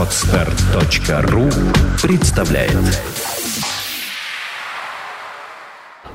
Отстар.ру 0.00 1.42
представляет 2.02 2.72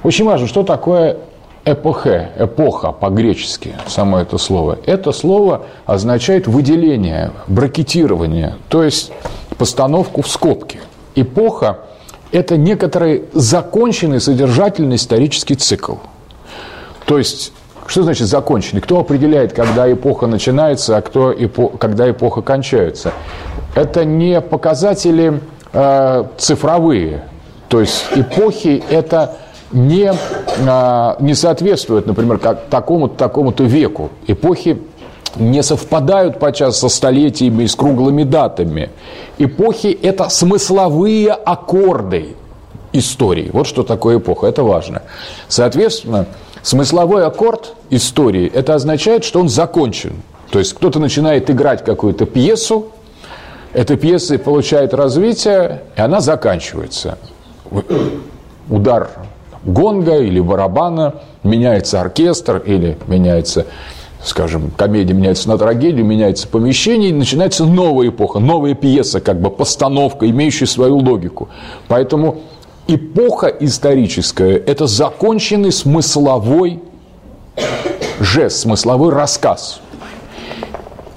Очень 0.02 0.26
важно, 0.26 0.48
что 0.48 0.64
такое 0.64 1.18
эпохе, 1.66 2.32
эпоха 2.36 2.92
по-гречески, 2.92 3.76
само 3.86 4.22
это 4.22 4.40
слово. 4.40 4.80
Это 4.88 5.12
слово 5.12 5.68
означает 5.86 6.48
выделение, 6.48 7.30
бракетирование, 7.46 8.56
то 8.70 8.84
есть 8.84 9.12
постановку 9.56 10.24
в 10.24 10.30
скобки. 10.30 10.80
Эпоха– 11.14 11.82
это 12.32 12.58
некоторый 12.58 13.26
законченный 13.34 14.20
содержательный 14.20 14.96
исторический 14.96 15.54
цикл. 15.54 15.98
То 17.06 17.20
есть 17.20 17.54
что 17.88 18.02
значит 18.02 18.28
законченный? 18.28 18.82
Кто 18.82 19.00
определяет, 19.00 19.54
когда 19.54 19.92
эпоха 19.92 20.26
начинается, 20.26 20.98
а 20.98 21.02
кто 21.02 21.32
эпо... 21.32 21.70
когда 21.78 22.10
эпоха 22.10 22.42
кончается? 22.42 23.14
Это 23.76 24.06
не 24.06 24.42
показатели 24.42 25.42
э, 25.74 26.24
цифровые. 26.38 27.24
То 27.68 27.82
есть 27.82 28.06
эпохи 28.16 28.84
это 28.90 29.38
не, 29.72 30.12
э, 30.12 31.16
не 31.20 31.36
соответствуют, 31.36 32.08
например, 32.08 32.40
как 32.40 32.66
такому-то 32.70 33.16
такому-то 33.16 33.64
веку. 33.64 34.10
Эпохи 34.26 34.82
не 35.36 35.62
совпадают 35.62 36.40
подчас 36.40 36.80
со 36.80 36.90
столетиями 36.90 37.64
и 37.64 37.68
с 37.68 37.76
круглыми 37.76 38.24
датами. 38.24 38.90
Эпохи– 39.38 39.88
это 40.02 40.30
смысловые 40.30 41.32
аккорды 41.32 42.36
истории. 42.94 43.50
Вот 43.52 43.68
что 43.68 43.84
такое 43.84 44.18
эпоха, 44.18 44.48
это 44.48 44.64
важно. 44.64 45.02
Соответственно, 45.50 46.26
Смысловой 46.66 47.24
аккорд 47.24 47.76
истории– 47.92 48.52
это 48.54 48.74
означает, 48.74 49.24
что 49.24 49.40
он 49.40 49.50
закончен. 49.50 50.24
То 50.50 50.58
есть 50.58 50.74
кто-то 50.74 50.98
начинает 50.98 51.48
играть 51.52 51.86
какую-то 51.86 52.26
пьесу, 52.26 52.88
эта 53.76 53.98
пьеса 53.98 54.40
получает 54.40 54.94
развитие, 54.94 55.82
и 55.98 56.02
она 56.02 56.22
заканчивается. 56.22 57.18
Удар 58.70 59.10
гонга 59.66 60.18
или 60.18 60.40
барабана, 60.40 61.16
меняется 61.44 62.00
оркестр 62.00 62.58
или 62.66 62.98
меняется 63.08 63.66
скажем, 64.24 64.72
комедия 64.76 65.14
меняется 65.14 65.48
на 65.50 65.58
трагедию, 65.58 66.04
меняется 66.04 66.48
помещение, 66.48 67.12
и 67.12 67.14
начинается 67.14 67.64
новая 67.64 68.08
эпоха, 68.08 68.40
новая 68.40 68.74
пьеса, 68.74 69.22
как 69.22 69.40
бы 69.40 69.52
постановка, 69.52 70.28
имеющая 70.28 70.66
свою 70.66 70.98
логику. 70.98 71.50
Поэтому 71.88 72.42
эпоха 72.88 73.48
историческая– 73.48 74.58
это 74.66 74.88
законченный 74.88 75.72
смысловой 75.72 76.80
жест, 78.20 78.62
смысловой 78.62 79.14
рассказ. 79.14 79.80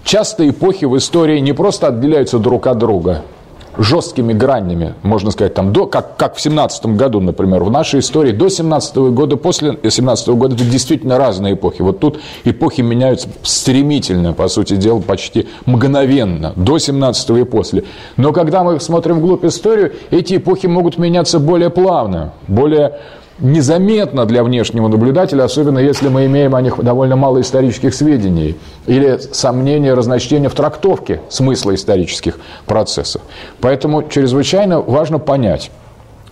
Часто 0.09 0.49
эпохи 0.49 0.87
в 0.87 0.97
истории 0.97 1.39
не 1.39 1.53
просто 1.53 1.89
отделяются 1.89 2.39
друг 2.39 2.67
от 2.67 2.79
друга– 2.79 3.25
жесткими 3.77 4.33
гранями, 4.33 4.95
можно 5.03 5.31
сказать, 5.31 5.53
там, 5.53 5.71
до, 5.71 5.85
как, 5.85 6.17
как 6.17 6.35
в 6.35 6.41
17 6.41 6.87
году, 6.97 7.21
например, 7.21 7.63
в 7.63 7.71
нашей 7.71 8.01
истории 8.01 8.33
до 8.33 8.49
17 8.49 8.97
года, 8.97 9.37
после 9.37 9.79
17 9.87 10.29
года, 10.29 10.55
это 10.55 10.65
действительно 10.65 11.19
разные 11.19 11.53
эпохи. 11.53 11.83
Вот 11.83 12.01
тут 12.01 12.21
эпохи 12.45 12.81
меняются 12.81 13.29
стремительно, 13.43 14.33
по 14.33 14.49
сути 14.49 14.77
дела, 14.77 15.01
почти 15.01 15.47
мгновенно, 15.67 16.55
до 16.57 16.79
17 16.79 17.29
и 17.29 17.45
после. 17.45 17.85
Но 18.17 18.33
когда 18.33 18.65
мы 18.65 18.81
смотрим 18.81 19.19
вглубь 19.19 19.45
историю, 19.45 19.93
эти 20.11 20.39
эпохи 20.39 20.69
могут 20.69 20.97
меняться 20.97 21.39
более 21.39 21.69
плавно, 21.69 22.33
более 22.47 22.99
незаметно 23.41 24.27
для 24.27 24.43
внешнего 24.43 24.89
наблюдателя, 24.89 25.45
особенно 25.45 25.79
если 25.79 26.09
мы 26.09 26.27
имеем 26.27 26.55
о 26.55 26.61
них 26.61 26.83
довольно 26.83 27.17
мало 27.17 27.41
исторических 27.41 27.95
сведений 27.95 28.57
или 28.87 29.19
сомнения, 29.33 29.95
разночтения 29.95 30.49
в 30.49 30.55
трактовке 30.55 31.21
смысла 31.29 31.75
исторических 31.75 32.39
процессов. 32.67 33.23
Поэтому 33.61 34.09
чрезвычайно 34.09 34.81
важно 34.81 35.19
понять, 35.19 35.71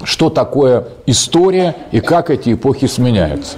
что 0.03 0.31
такое 0.31 0.89
история 1.07 1.75
и 1.93 2.01
как 2.01 2.31
эти 2.31 2.53
эпохи 2.55 2.87
сменяются. 2.87 3.57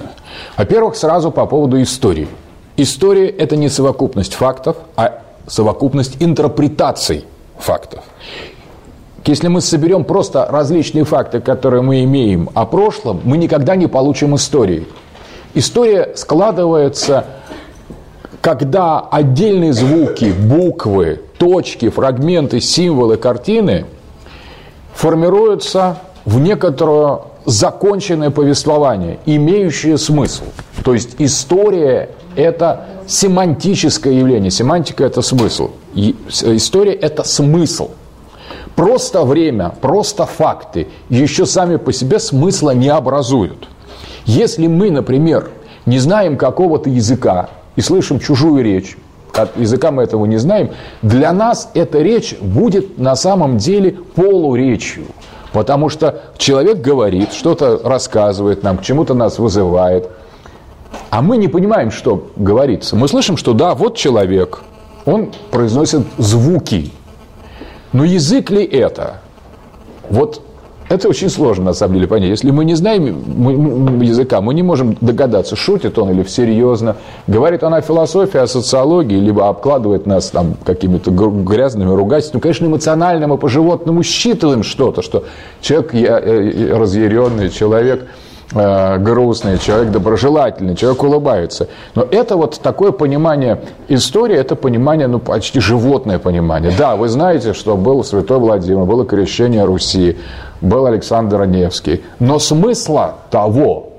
Во-первых, 0.56 0.96
сразу 0.96 1.30
по 1.30 1.46
поводу 1.46 1.80
истории. 1.82 2.28
История– 2.76 3.28
это 3.38 3.56
не 3.56 3.68
совокупность 3.68 4.34
фактов, 4.34 4.76
а 4.94 5.22
совокупность 5.46 6.16
интерпретаций 6.20 7.24
фактов. 7.58 8.04
Если 9.24 9.48
мы 9.48 9.60
соберем 9.60 10.04
просто 10.04 10.46
различные 10.46 11.04
факты, 11.04 11.40
которые 11.40 11.82
мы 11.82 12.02
имеем 12.04 12.48
о 12.54 12.64
прошлом, 12.64 13.20
мы 13.24 13.36
никогда 13.36 13.76
не 13.76 13.86
получим 13.86 14.34
истории. 14.36 14.86
История 15.54 16.12
складывается, 16.14 17.24
когда 18.40 19.00
отдельные 19.00 19.72
звуки, 19.72 20.32
буквы, 20.32 21.20
точки, 21.36 21.90
фрагменты, 21.90 22.60
символы, 22.60 23.16
картины 23.16 23.84
формируются 24.94 25.98
в 26.24 26.40
некоторое 26.40 27.20
законченное 27.44 28.30
повествование, 28.30 29.18
имеющее 29.26 29.98
смысл. 29.98 30.44
То 30.84 30.94
есть 30.94 31.16
история– 31.18 32.10
это 32.36 32.86
семантическое 33.06 34.12
явление. 34.14 34.50
Семантика– 34.50 35.04
это 35.06 35.22
смысл. 35.22 35.70
История– 35.94 36.92
это 36.94 37.24
смысл– 37.24 37.90
Просто 38.78 39.24
время, 39.24 39.74
просто 39.80 40.24
факты 40.24 40.86
еще 41.08 41.46
сами 41.46 41.78
по 41.78 41.92
себе 41.92 42.20
смысла 42.20 42.70
не 42.70 42.88
образуют. 42.90 43.68
Если 44.24 44.68
мы, 44.68 44.92
например, 44.92 45.50
не 45.84 45.98
знаем 45.98 46.36
какого-то 46.36 46.88
языка 46.88 47.48
и 47.74 47.80
слышим 47.80 48.20
чужую 48.20 48.62
речь, 48.62 48.96
от 49.34 49.56
языка 49.58 49.90
мы 49.90 50.04
этого 50.04 50.26
не 50.26 50.36
знаем, 50.36 50.70
для 51.02 51.32
нас 51.32 51.72
эта 51.74 51.98
речь 52.02 52.36
будет 52.40 53.00
на 53.00 53.16
самом 53.16 53.56
деле 53.56 53.96
полуречью. 54.14 55.06
Потому 55.52 55.88
что 55.88 56.22
человек 56.36 56.80
говорит, 56.80 57.32
что-то 57.32 57.80
рассказывает 57.82 58.62
нам, 58.62 58.78
к 58.78 58.82
чему-то 58.82 59.12
нас 59.12 59.40
вызывает. 59.40 60.08
А 61.10 61.20
мы 61.20 61.36
не 61.36 61.48
понимаем, 61.48 61.90
что 61.90 62.28
говорится. 62.36 62.94
Мы 62.94 63.08
слышим, 63.08 63.36
что 63.36 63.54
да, 63.54 63.74
вот 63.74 63.96
человек, 63.96 64.60
он 65.04 65.32
произносит 65.50 66.02
звуки, 66.16 66.92
но 67.92 68.04
язык 68.04 68.50
ли 68.50 68.64
это? 68.64 69.20
Вот 70.10 70.42
это 70.88 71.08
очень 71.08 71.28
сложно, 71.28 71.66
на 71.66 71.72
самом 71.74 71.94
деле, 71.94 72.06
понять. 72.06 72.30
Если 72.30 72.50
мы 72.50 72.64
не 72.64 72.74
знаем 72.74 74.00
языка, 74.00 74.40
мы 74.40 74.54
не 74.54 74.62
можем 74.62 74.96
догадаться, 75.00 75.54
шутит 75.54 75.98
он 75.98 76.10
или 76.10 76.24
серьезно, 76.24 76.96
говорит 77.26 77.62
он 77.62 77.74
о 77.74 77.82
философии, 77.82 78.38
о 78.38 78.46
социологии, 78.46 79.18
либо 79.18 79.48
обкладывает 79.48 80.06
нас 80.06 80.30
там 80.30 80.54
какими-то 80.64 81.10
грязными 81.10 81.94
ругательствами. 81.94 82.38
Ну, 82.38 82.42
конечно, 82.42 82.66
эмоционально 82.66 83.26
мы 83.26 83.36
по-животному 83.36 84.02
считываем 84.02 84.62
что-то, 84.62 85.02
что 85.02 85.24
человек 85.60 85.94
э, 85.94 86.74
разъяренный, 86.74 87.50
человек 87.50 88.08
грустный, 88.52 89.58
человек 89.58 89.90
доброжелательный, 89.92 90.74
человек 90.74 91.02
улыбается. 91.02 91.68
Но 91.94 92.06
это 92.10 92.36
вот 92.36 92.60
такое 92.60 92.92
понимание 92.92 93.60
истории, 93.88 94.36
это 94.36 94.56
понимание, 94.56 95.06
ну, 95.06 95.18
почти 95.18 95.60
животное 95.60 96.18
понимание. 96.18 96.72
Да, 96.76 96.96
вы 96.96 97.08
знаете, 97.08 97.52
что 97.52 97.76
был 97.76 98.02
Святой 98.04 98.38
Владимир, 98.38 98.84
было 98.84 99.04
крещение 99.04 99.64
Руси, 99.64 100.16
был 100.60 100.86
Александр 100.86 101.44
Невский. 101.44 102.02
Но 102.18 102.38
смысла 102.38 103.16
того, 103.30 103.92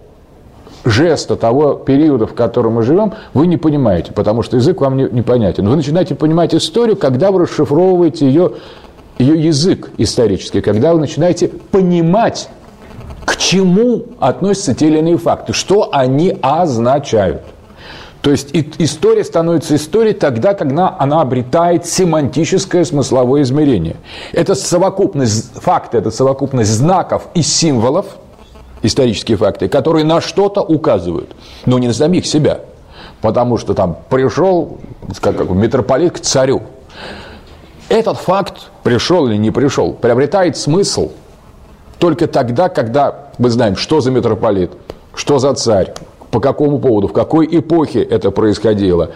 жеста 0.84 1.36
того 1.36 1.74
периода, 1.76 2.26
в 2.26 2.34
котором 2.34 2.74
мы 2.74 2.84
живем, 2.84 3.14
вы 3.34 3.48
не 3.48 3.58
понимаете, 3.58 4.12
потому 4.14 4.44
что 4.44 4.58
язык 4.58 4.82
вам 4.82 4.98
не, 4.98 5.04
непонятен. 5.04 5.68
Вы 5.68 5.76
начинаете 5.76 6.16
понимать 6.16 6.56
историю, 6.56 6.96
когда 6.96 7.32
вы 7.32 7.44
расшифровываете 7.44 8.26
ее, 8.26 8.54
ее 9.20 9.42
язык 9.42 9.92
исторический, 9.98 10.62
когда 10.62 10.94
вы 10.94 11.00
начинаете 11.00 11.50
понимать 11.50 12.50
к 13.30 13.38
чему 13.38 14.06
относятся 14.20 14.74
те 14.74 14.88
или 14.88 14.98
иные 14.98 15.20
факты, 15.20 15.54
что 15.54 15.90
они 15.92 16.36
означают. 16.42 17.44
То 18.24 18.32
есть 18.32 18.50
история 18.54 19.24
становится 19.24 19.76
историей 19.76 20.16
тогда, 20.16 20.56
когда 20.56 20.96
она 20.98 21.22
обретает 21.22 21.86
семантическое 21.86 22.84
смысловое 22.84 23.44
измерение. 23.44 23.98
Это 24.34 24.56
совокупность 24.56 25.54
фактов, 25.54 26.02
это 26.02 26.12
совокупность 26.12 26.72
знаков 26.72 27.28
и 27.36 27.44
символов, 27.44 28.08
исторические 28.82 29.38
факты, 29.38 29.70
которые 29.70 30.06
на 30.06 30.22
что-то 30.22 30.62
указывают, 30.62 31.30
но 31.68 31.78
не 31.78 31.86
на 31.86 31.94
самих 31.94 32.26
себя. 32.26 32.62
Потому 33.22 33.60
что 33.60 33.76
там 33.76 33.96
пришел 34.10 34.80
как, 35.22 35.38
как, 35.38 35.52
митрополит 35.52 36.14
к 36.14 36.20
царю. 36.20 36.64
Этот 37.90 38.18
факт, 38.18 38.72
пришел 38.82 39.28
или 39.28 39.38
не 39.38 39.52
пришел, 39.52 39.94
приобретает 39.94 40.58
смысл– 40.58 41.12
только 42.00 42.28
тогда, 42.28 42.70
когда 42.70 43.30
мы 43.38 43.50
знаем, 43.50 43.76
что 43.76 44.02
за 44.02 44.10
митрополит, 44.10 44.72
что 45.14 45.38
за 45.38 45.54
царь, 45.54 45.94
по 46.32 46.40
какому 46.40 46.80
поводу, 46.80 47.08
в 47.08 47.14
какой 47.14 47.48
эпохе 47.52 48.02
это 48.02 48.32
происходило, 48.32 49.12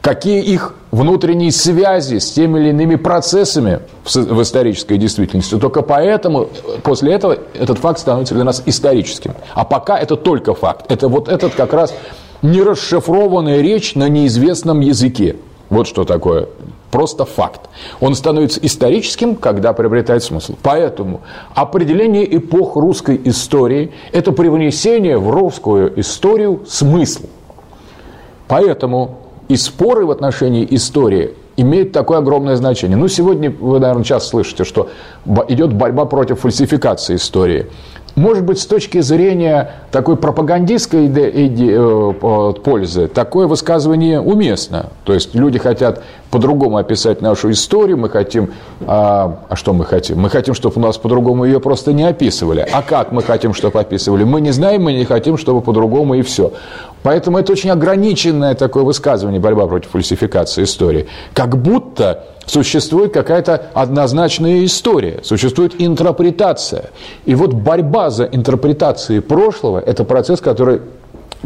какие 0.00 0.42
их 0.42 0.74
внутренние 0.92 1.52
связи 1.52 2.18
с 2.18 2.30
теми 2.30 2.58
или 2.58 2.68
иными 2.70 2.96
процессами 2.96 3.80
в 4.04 4.42
исторической 4.42 4.96
действительности. 4.96 5.58
Только 5.58 5.82
поэтому, 5.82 6.48
после 6.82 7.12
этого, 7.12 7.36
этот 7.54 7.78
факт 7.78 7.98
становится 7.98 8.34
для 8.34 8.44
нас 8.44 8.62
историческим. 8.64 9.34
А 9.54 9.64
пока 9.64 9.98
это 9.98 10.16
только 10.16 10.54
факт. 10.54 10.90
Это 10.90 11.08
вот 11.08 11.28
этот 11.28 11.54
как 11.54 11.72
раз 11.72 11.94
нерасшифрованная 12.42 13.60
речь 13.60 13.94
на 13.94 14.08
неизвестном 14.08 14.80
языке. 14.80 15.36
Вот 15.68 15.86
что 15.86 16.04
такое 16.04 16.48
Просто 16.90 17.24
факт. 17.24 17.68
Он 18.00 18.14
становится 18.14 18.58
историческим, 18.62 19.36
когда 19.36 19.72
приобретает 19.72 20.24
смысл. 20.24 20.54
Поэтому 20.62 21.20
определение 21.54 22.36
эпох 22.36 22.76
русской 22.76 23.20
истории– 23.24 23.92
это 24.12 24.32
привнесение 24.32 25.16
в 25.18 25.30
русскую 25.30 25.98
историю 26.00 26.62
смысла. 26.66 27.28
Поэтому 28.48 29.18
и 29.48 29.56
споры 29.56 30.04
в 30.04 30.10
отношении 30.10 30.66
истории 30.70 31.34
имеют 31.56 31.92
такое 31.92 32.18
огромное 32.18 32.56
значение. 32.56 32.96
Ну, 32.96 33.06
сегодня 33.06 33.50
вы, 33.50 33.78
наверное, 33.78 34.04
часто 34.04 34.30
слышите, 34.30 34.64
что 34.64 34.88
идет 35.48 35.72
борьба 35.72 36.06
против 36.06 36.40
фальсификации 36.40 37.16
истории. 37.16 37.66
Может 38.16 38.44
быть, 38.44 38.58
с 38.58 38.66
точки 38.66 39.00
зрения 39.00 39.70
такой 39.90 40.16
пропагандистской 40.16 41.08
э, 41.08 42.52
пользы, 42.64 43.08
такое 43.08 43.46
высказывание 43.46 44.20
уместно. 44.20 44.86
То 45.04 45.14
есть 45.14 45.34
люди 45.34 45.58
хотят 45.58 46.02
по-другому 46.30 46.76
описать 46.76 47.20
нашу 47.20 47.50
историю, 47.50 47.98
мы 47.98 48.08
хотим... 48.08 48.50
А, 48.86 49.40
а 49.48 49.56
что 49.56 49.72
мы 49.72 49.84
хотим? 49.84 50.20
Мы 50.20 50.30
хотим, 50.30 50.54
чтобы 50.54 50.76
у 50.76 50.80
нас 50.80 50.98
по-другому 50.98 51.44
ее 51.44 51.60
просто 51.60 51.92
не 51.92 52.04
описывали. 52.04 52.66
А 52.72 52.82
как 52.82 53.12
мы 53.12 53.22
хотим, 53.22 53.54
чтобы 53.54 53.80
описывали? 53.80 54.24
Мы 54.24 54.40
не 54.40 54.52
знаем, 54.52 54.84
мы 54.84 54.92
не 54.92 55.04
хотим, 55.04 55.36
чтобы 55.36 55.60
по-другому 55.60 56.14
и 56.14 56.22
все. 56.22 56.52
Поэтому 57.02 57.38
это 57.38 57.52
очень 57.52 57.70
ограниченное 57.70 58.54
такое 58.54 58.84
высказывание, 58.84 59.40
борьба 59.40 59.66
против 59.66 59.90
фальсификации 59.90 60.64
истории. 60.64 61.08
Как 61.32 61.56
будто 61.56 62.24
существует 62.50 63.12
какая-то 63.12 63.70
однозначная 63.74 64.64
история, 64.64 65.20
существует 65.22 65.74
интерпретация. 65.78 66.90
И 67.24 67.34
вот 67.36 67.52
борьба 67.52 68.10
за 68.10 68.24
интерпретацией 68.24 69.22
прошлого– 69.22 69.78
это 69.86 70.02
процесс, 70.04 70.40
который 70.40 70.80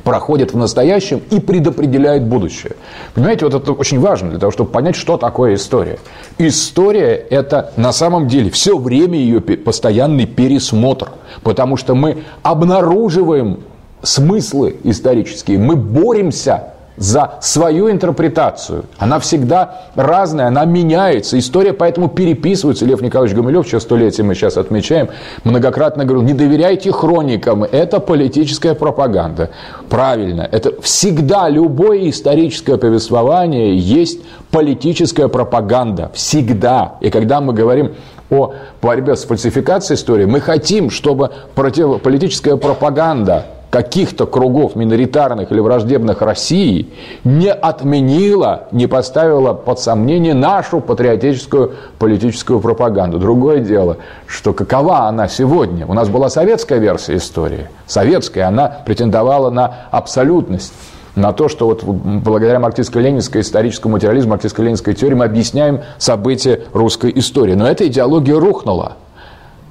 проходит 0.02 0.54
в 0.54 0.56
настоящем 0.56 1.20
и 1.30 1.40
предопределяет 1.40 2.24
будущее. 2.24 2.72
Понимаете, 3.14 3.44
вот 3.44 3.54
это 3.54 3.72
очень 3.72 4.00
важно 4.00 4.30
для 4.30 4.38
того, 4.38 4.50
чтобы 4.50 4.70
понять, 4.70 4.96
что 4.96 5.18
такое 5.18 5.54
история. 5.54 5.98
История– 6.38 7.14
это 7.30 7.72
на 7.76 7.92
самом 7.92 8.26
деле 8.26 8.50
все 8.50 8.78
время 8.78 9.18
ее 9.18 9.40
постоянный 9.40 10.26
пересмотр, 10.26 11.10
потому 11.42 11.76
что 11.76 11.94
мы 11.94 12.24
обнаруживаем 12.42 13.60
смыслы 14.02 14.76
исторические, 14.84 15.58
мы 15.58 15.76
боремся 15.76 16.73
за 16.96 17.34
свою 17.40 17.90
интерпретацию. 17.90 18.84
Она 18.98 19.18
всегда 19.18 19.82
разная, 19.94 20.48
она 20.48 20.64
меняется. 20.64 21.38
История 21.38 21.72
поэтому 21.72 22.08
переписывается. 22.08 22.84
Лев 22.84 23.02
Николаевич 23.02 23.36
Гумилев, 23.36 23.66
сейчас 23.66 23.82
столетие 23.82 24.24
мы 24.24 24.34
сейчас 24.34 24.56
отмечаем, 24.56 25.08
многократно 25.42 26.04
говорил, 26.04 26.24
не 26.24 26.34
доверяйте 26.34 26.92
хроникам, 26.92 27.64
это 27.64 28.00
политическая 28.00 28.74
пропаганда. 28.74 29.50
Правильно, 29.88 30.48
это 30.50 30.80
всегда 30.80 31.48
любое 31.48 32.10
историческое 32.10 32.76
повествование 32.76 33.76
есть 33.76 34.20
политическая 34.50 35.28
пропаганда. 35.28 36.10
Всегда. 36.14 36.96
И 37.00 37.10
когда 37.10 37.40
мы 37.40 37.52
говорим 37.52 37.94
о 38.30 38.54
борьбе 38.80 39.16
с 39.16 39.24
фальсификацией 39.24 39.96
истории, 39.96 40.24
мы 40.24 40.40
хотим, 40.40 40.90
чтобы 40.90 41.30
противополитическая 41.54 42.56
пропаганда 42.56 43.46
каких-то 43.74 44.26
кругов 44.26 44.76
миноритарных 44.76 45.50
или 45.50 45.58
враждебных 45.58 46.22
России 46.22 46.90
не 47.24 47.50
отменила, 47.50 48.68
не 48.70 48.86
поставила 48.86 49.52
под 49.52 49.80
сомнение 49.80 50.32
нашу 50.32 50.78
патриотическую 50.80 51.72
политическую 51.98 52.60
пропаганду. 52.60 53.18
Другое 53.18 53.58
дело, 53.58 53.96
что 54.28 54.52
какова 54.52 55.08
она 55.08 55.26
сегодня? 55.26 55.88
У 55.88 55.92
нас 55.92 56.08
была 56.08 56.28
советская 56.28 56.78
версия 56.78 57.16
истории. 57.16 57.68
Советская, 57.88 58.46
она 58.46 58.68
претендовала 58.86 59.50
на 59.50 59.74
абсолютность 59.90 60.72
на 61.16 61.32
то, 61.32 61.48
что 61.48 61.66
вот 61.66 61.82
благодаря 61.82 62.60
марксистско-ленинской 62.60 63.40
историческому 63.40 63.94
материализму, 63.94 64.36
марксистско-ленинской 64.36 64.94
теории 64.94 65.16
мы 65.16 65.24
объясняем 65.24 65.80
события 65.98 66.60
русской 66.72 67.10
истории. 67.16 67.54
Но 67.54 67.66
эта 67.66 67.88
идеология 67.88 68.38
рухнула. 68.38 68.98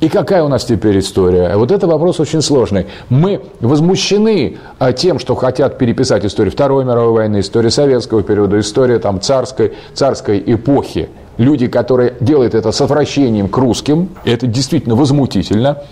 И 0.04 0.10
какая 0.10 0.44
у 0.44 0.50
нас 0.50 0.66
теперь 0.66 1.00
история? 1.00 1.56
Вот 1.56 1.72
это 1.72 1.88
вопрос 1.88 2.20
очень 2.20 2.42
сложный. 2.42 2.88
Мы 3.08 3.40
возмущены 3.62 4.58
а, 4.78 4.92
тем, 4.92 5.18
что 5.18 5.34
хотят 5.34 5.78
переписать 5.78 6.26
историю 6.26 6.52
Второй 6.52 6.84
мировой 6.84 7.14
войны, 7.14 7.40
историю 7.40 7.72
советского 7.72 8.22
периода, 8.22 8.60
историю 8.60 9.00
там, 9.00 9.22
царской, 9.22 9.72
царской 9.94 10.44
эпохи. 10.46 11.08
Люди, 11.38 11.68
которые 11.68 12.16
делают 12.20 12.54
это 12.54 12.74
с 12.74 12.82
отвращением 12.82 13.48
к 13.48 13.56
русским, 13.56 14.10
это 14.26 14.46
действительно 14.46 14.96
возмутительно. 14.96 15.84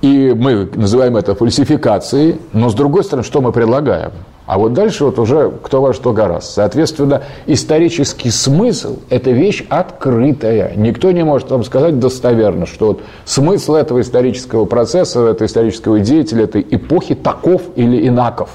И 0.00 0.34
мы 0.34 0.70
называем 0.74 1.18
это 1.18 1.34
фальсификацией. 1.34 2.36
Но 2.54 2.70
с 2.70 2.74
другой 2.74 3.04
стороны, 3.04 3.26
что 3.26 3.42
мы 3.42 3.52
предлагаем? 3.52 4.12
А 4.48 4.56
вот 4.56 4.72
дальше 4.72 5.04
вот 5.04 5.18
уже 5.18 5.52
кто 5.62 5.82
во 5.82 5.92
что 5.92 6.14
гораст. 6.14 6.54
Соответственно, 6.54 7.20
исторический 7.44 8.30
смысл– 8.30 8.96
это 9.10 9.30
вещь 9.30 9.62
открытая. 9.68 10.72
Никто 10.74 11.12
не 11.12 11.22
может 11.22 11.50
вам 11.50 11.62
сказать 11.64 11.98
достоверно, 11.98 12.64
что 12.64 12.86
вот 12.86 13.02
смысл 13.26 13.74
этого 13.74 14.00
исторического 14.00 14.64
процесса, 14.64 15.20
этого 15.20 15.46
исторического 15.46 16.00
деятеля, 16.00 16.44
этой 16.44 16.66
эпохи 16.70 17.14
таков 17.14 17.60
или 17.76 18.08
инаков. 18.08 18.48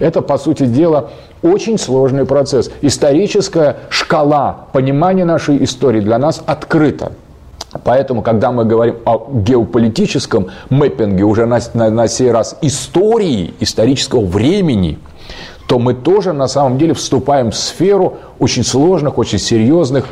Это, 0.00 0.22
по 0.22 0.38
сути 0.38 0.66
дела, 0.66 1.10
очень 1.40 1.78
сложный 1.78 2.24
процесс. 2.24 2.68
Историческая 2.82 3.76
шкала 3.90 4.66
понимания 4.72 5.24
нашей 5.24 5.62
истории 5.62 6.00
для 6.00 6.18
нас 6.18 6.42
открыта. 6.46 7.12
Поэтому, 7.84 8.22
когда 8.22 8.50
мы 8.50 8.64
говорим 8.64 8.96
о 9.04 9.28
геополитическом 9.30 10.48
мэппинге, 10.68 11.22
уже 11.22 11.46
на, 11.46 11.60
на, 11.74 11.90
на 11.90 12.08
сей 12.08 12.32
раз 12.32 12.56
истории, 12.60 13.54
исторического 13.60 14.24
времени, 14.24 14.98
то 15.68 15.78
мы 15.78 15.92
тоже 15.92 16.32
на 16.32 16.48
самом 16.48 16.78
деле 16.78 16.94
вступаем 16.94 17.50
в 17.50 17.56
сферу 17.56 18.16
очень 18.38 18.64
сложных, 18.64 19.18
очень 19.18 19.38
серьезных 19.38 20.06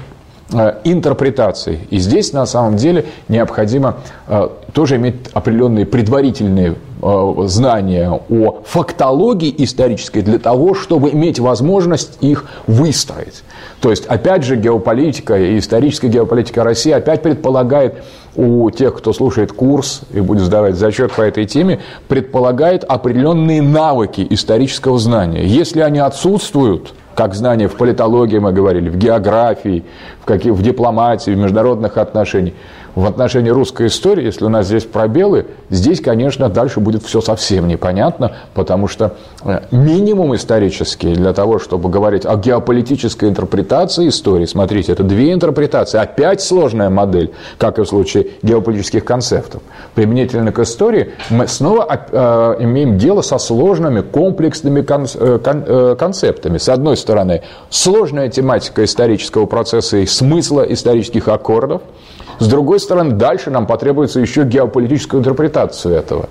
э, 0.53 0.75
интерпретаций. 0.85 1.81
И 1.89 1.99
здесь 1.99 2.35
на 2.35 2.45
самом 2.45 2.77
деле 2.77 3.07
необходимо 3.29 3.97
э, 4.29 4.49
тоже 4.75 4.97
иметь 4.97 5.15
определенные 5.33 5.87
предварительные 5.87 6.77
знания 7.01 8.11
о 8.11 8.61
фактологии 8.65 9.55
исторической 9.59 10.23
для 10.23 10.39
того, 10.39 10.75
чтобы 10.75 11.11
иметь 11.11 11.39
возможность 11.39 12.19
их 12.21 12.47
выстроить. 12.67 13.43
То 13.81 13.91
есть, 13.91 14.07
опять 14.07 14.43
же, 14.43 14.57
геополитика 14.57 15.39
и 15.39 15.59
историческая 15.59 16.09
геополитика 16.09 16.65
России 16.65 16.93
опять 16.93 17.23
предполагает 17.23 18.03
у 18.35 18.71
тех, 18.71 18.97
кто 18.97 19.13
слушает 19.13 19.53
курс 19.53 20.03
и 20.13 20.21
будет 20.21 20.45
сдавать 20.45 20.77
зачет 20.77 21.13
по 21.13 21.23
этой 21.23 21.47
теме, 21.47 21.81
предполагает 22.09 22.85
определенные 22.85 23.63
навыки 23.63 24.27
исторического 24.29 24.99
знания. 24.99 25.45
Если 25.45 25.81
они 25.81 25.99
отсутствуют, 25.99 26.95
как 27.15 27.35
знания 27.35 27.67
в 27.67 27.77
политологии 27.77 28.39
мы 28.39 28.53
говорили, 28.53 28.91
в 28.91 28.97
географии, 28.97 29.85
в, 30.21 30.27
каких, 30.27 30.53
в 30.53 30.63
дипломатии, 30.63 31.31
в 31.31 31.37
международных 31.37 31.97
отношениях, 31.97 32.55
в 32.97 33.05
отношении 33.05 33.51
русской 33.51 33.89
истории, 33.89 34.25
если 34.25 34.47
у 34.47 34.49
нас 34.49 34.67
здесь 34.67 34.85
пробелы, 34.85 35.47
здесь, 35.69 36.01
конечно, 36.01 36.49
дальше 36.49 36.81
будет 36.81 37.05
все 37.05 37.21
совсем 37.21 37.69
непонятно, 37.69 38.33
потому 38.55 38.89
что 38.89 39.17
э, 39.45 39.61
минимум 39.71 40.35
исторический 40.35 41.13
для 41.15 41.35
того, 41.35 41.59
чтобы 41.59 41.91
говорить 41.91 42.25
о 42.25 42.37
геополитической 42.37 43.29
интерпретации 43.29 44.09
истории, 44.09 44.47
смотрите, 44.47 44.93
это 44.93 45.03
две 45.03 45.35
интерпретации, 45.35 45.99
опять 45.99 46.41
сложная 46.41 46.89
модель, 46.89 47.35
как 47.59 47.79
и 47.79 47.83
в 47.83 47.87
случае 47.87 48.29
геополитических 48.43 49.05
концептов. 49.05 49.61
Применительно 49.95 50.51
к 50.51 50.59
истории 50.61 51.13
мы 51.29 51.49
снова 51.49 51.87
э, 51.87 52.57
имеем 52.61 52.97
дело 52.97 53.21
со 53.21 53.37
сложными 53.37 54.01
комплексными 54.01 54.83
э, 54.89 55.95
концептами. 55.97 56.57
С 56.57 56.71
одной 56.71 56.97
стороны, 56.97 57.43
сложная 57.69 58.31
тематика 58.31 58.83
исторического 58.83 59.45
процесса 59.45 59.99
и 59.99 60.07
смысла 60.07 60.63
исторических 60.63 61.29
аккордов– 61.29 61.83
с 62.39 62.49
другой 62.49 62.81
стороны, 62.81 63.13
дальше 63.13 63.51
нам 63.51 63.67
потребуется 63.67 64.21
еще 64.21 64.45
геополитическую 64.45 65.21
интерпретацию 65.21 65.95
этого. 65.95 66.29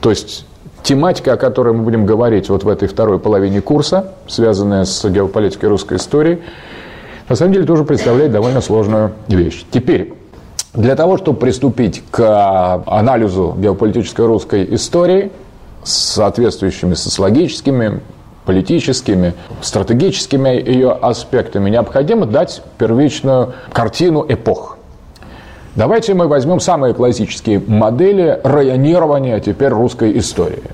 То 0.00 0.10
есть 0.10 0.46
тематика, 0.82 1.34
о 1.34 1.36
которой 1.36 1.74
мы 1.74 1.82
будем 1.82 2.06
говорить 2.06 2.48
вот 2.48 2.64
в 2.64 2.68
этой 2.68 2.88
второй 2.88 3.18
половине 3.18 3.60
курса, 3.60 4.12
связанная 4.26 4.84
с 4.84 5.08
геополитикой 5.08 5.68
русской 5.68 5.98
истории, 5.98 6.42
на 7.28 7.36
самом 7.36 7.52
деле 7.52 7.66
тоже 7.66 7.84
представляет 7.84 8.32
довольно 8.32 8.60
сложную 8.60 9.12
вещь. 9.28 9.64
Теперь, 9.70 10.14
для 10.74 10.96
того, 10.96 11.18
чтобы 11.18 11.38
приступить 11.38 12.02
к 12.10 12.82
анализу 12.86 13.54
геополитической 13.58 14.26
русской 14.26 14.74
истории 14.74 15.30
с 15.84 15.92
соответствующими 15.92 16.94
социологическими, 16.94 18.00
политическими, 18.46 19.34
стратегическими 19.60 20.48
ее 20.48 20.92
аспектами, 20.92 21.70
необходимо 21.70 22.26
дать 22.26 22.62
первичную 22.78 23.52
картину 23.72 24.24
эпох– 24.28 24.78
Давайте 25.74 26.12
мы 26.12 26.28
возьмем 26.28 26.60
самые 26.60 26.92
классические 26.92 27.62
модели 27.66 28.38
районирования 28.44 29.40
теперь 29.40 29.70
русской 29.70 30.18
истории. 30.18 30.64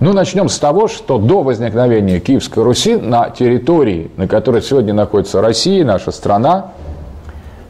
Ну, 0.00 0.14
начнем 0.14 0.48
с 0.48 0.58
того, 0.58 0.88
что 0.88 1.18
до 1.18 1.42
возникновения 1.42 2.18
Киевской 2.18 2.64
Руси 2.64 2.96
на 2.96 3.28
территории, 3.28 4.10
на 4.16 4.26
которой 4.26 4.62
сегодня 4.62 4.94
находится 4.94 5.42
Россия, 5.42 5.84
наша 5.84 6.12
страна, 6.12 6.72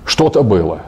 что-то 0.05 0.45
было. 0.45 0.83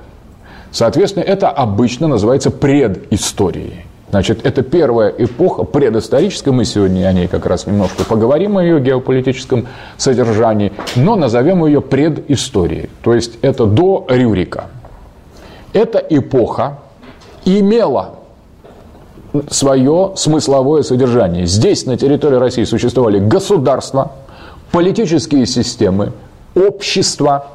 Соответственно, 0.70 1.24
это 1.24 1.50
обычно 1.50 2.06
называется 2.06 2.52
предисторией. 2.52 3.84
Значит, 4.10 4.46
это 4.46 4.62
первая 4.62 5.08
эпоха 5.08 5.64
предысторическая, 5.64 6.54
мы 6.54 6.64
сегодня 6.64 7.08
о 7.08 7.12
ней 7.12 7.26
как 7.26 7.46
раз 7.46 7.66
немножко 7.66 8.04
поговорим, 8.04 8.58
о 8.58 8.62
ее 8.62 8.78
геополитическом 8.80 9.66
содержании, 9.96 10.72
но 10.94 11.16
назовем 11.16 11.66
ее 11.66 11.80
предысторией, 11.80 12.90
то 13.02 13.12
есть 13.12 13.38
это 13.42 13.66
до 13.66 14.06
Рюрика. 14.08 14.66
Эта 15.74 15.98
эпоха 15.98 16.78
имела 17.44 18.14
свое 19.50 20.12
смысловое 20.14 20.82
содержание. 20.82 21.46
Здесь, 21.46 21.84
на 21.84 21.98
территории 21.98 22.36
России, 22.36 22.62
существовали 22.62 23.18
государства, 23.18 24.12
политические 24.70 25.44
системы, 25.44 26.12
общества, 26.54 27.48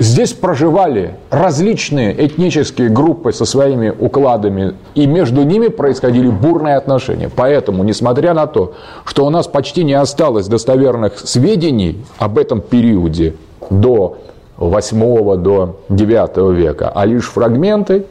Здесь 0.00 0.32
проживали 0.32 1.16
различные 1.28 2.26
этнические 2.26 2.88
группы 2.88 3.34
со 3.34 3.44
своими 3.44 3.90
укладами, 3.90 4.72
и 4.94 5.06
между 5.06 5.42
ними 5.42 5.68
происходили 5.68 6.30
бурные 6.30 6.76
отношения. 6.76 7.28
Поэтому, 7.28 7.84
несмотря 7.84 8.32
на 8.32 8.46
то, 8.46 8.72
что 9.04 9.26
у 9.26 9.30
нас 9.30 9.46
почти 9.46 9.84
не 9.84 9.92
осталось 9.92 10.46
достоверных 10.46 11.18
сведений 11.18 12.02
об 12.16 12.38
этом 12.38 12.62
периоде 12.62 13.34
до 13.68 14.16
8 14.60 15.36
до 15.42 15.80
9 15.88 16.56
века, 16.56 16.92
а 16.94 17.06
лишь 17.06 17.28
фрагменты, 17.28 18.04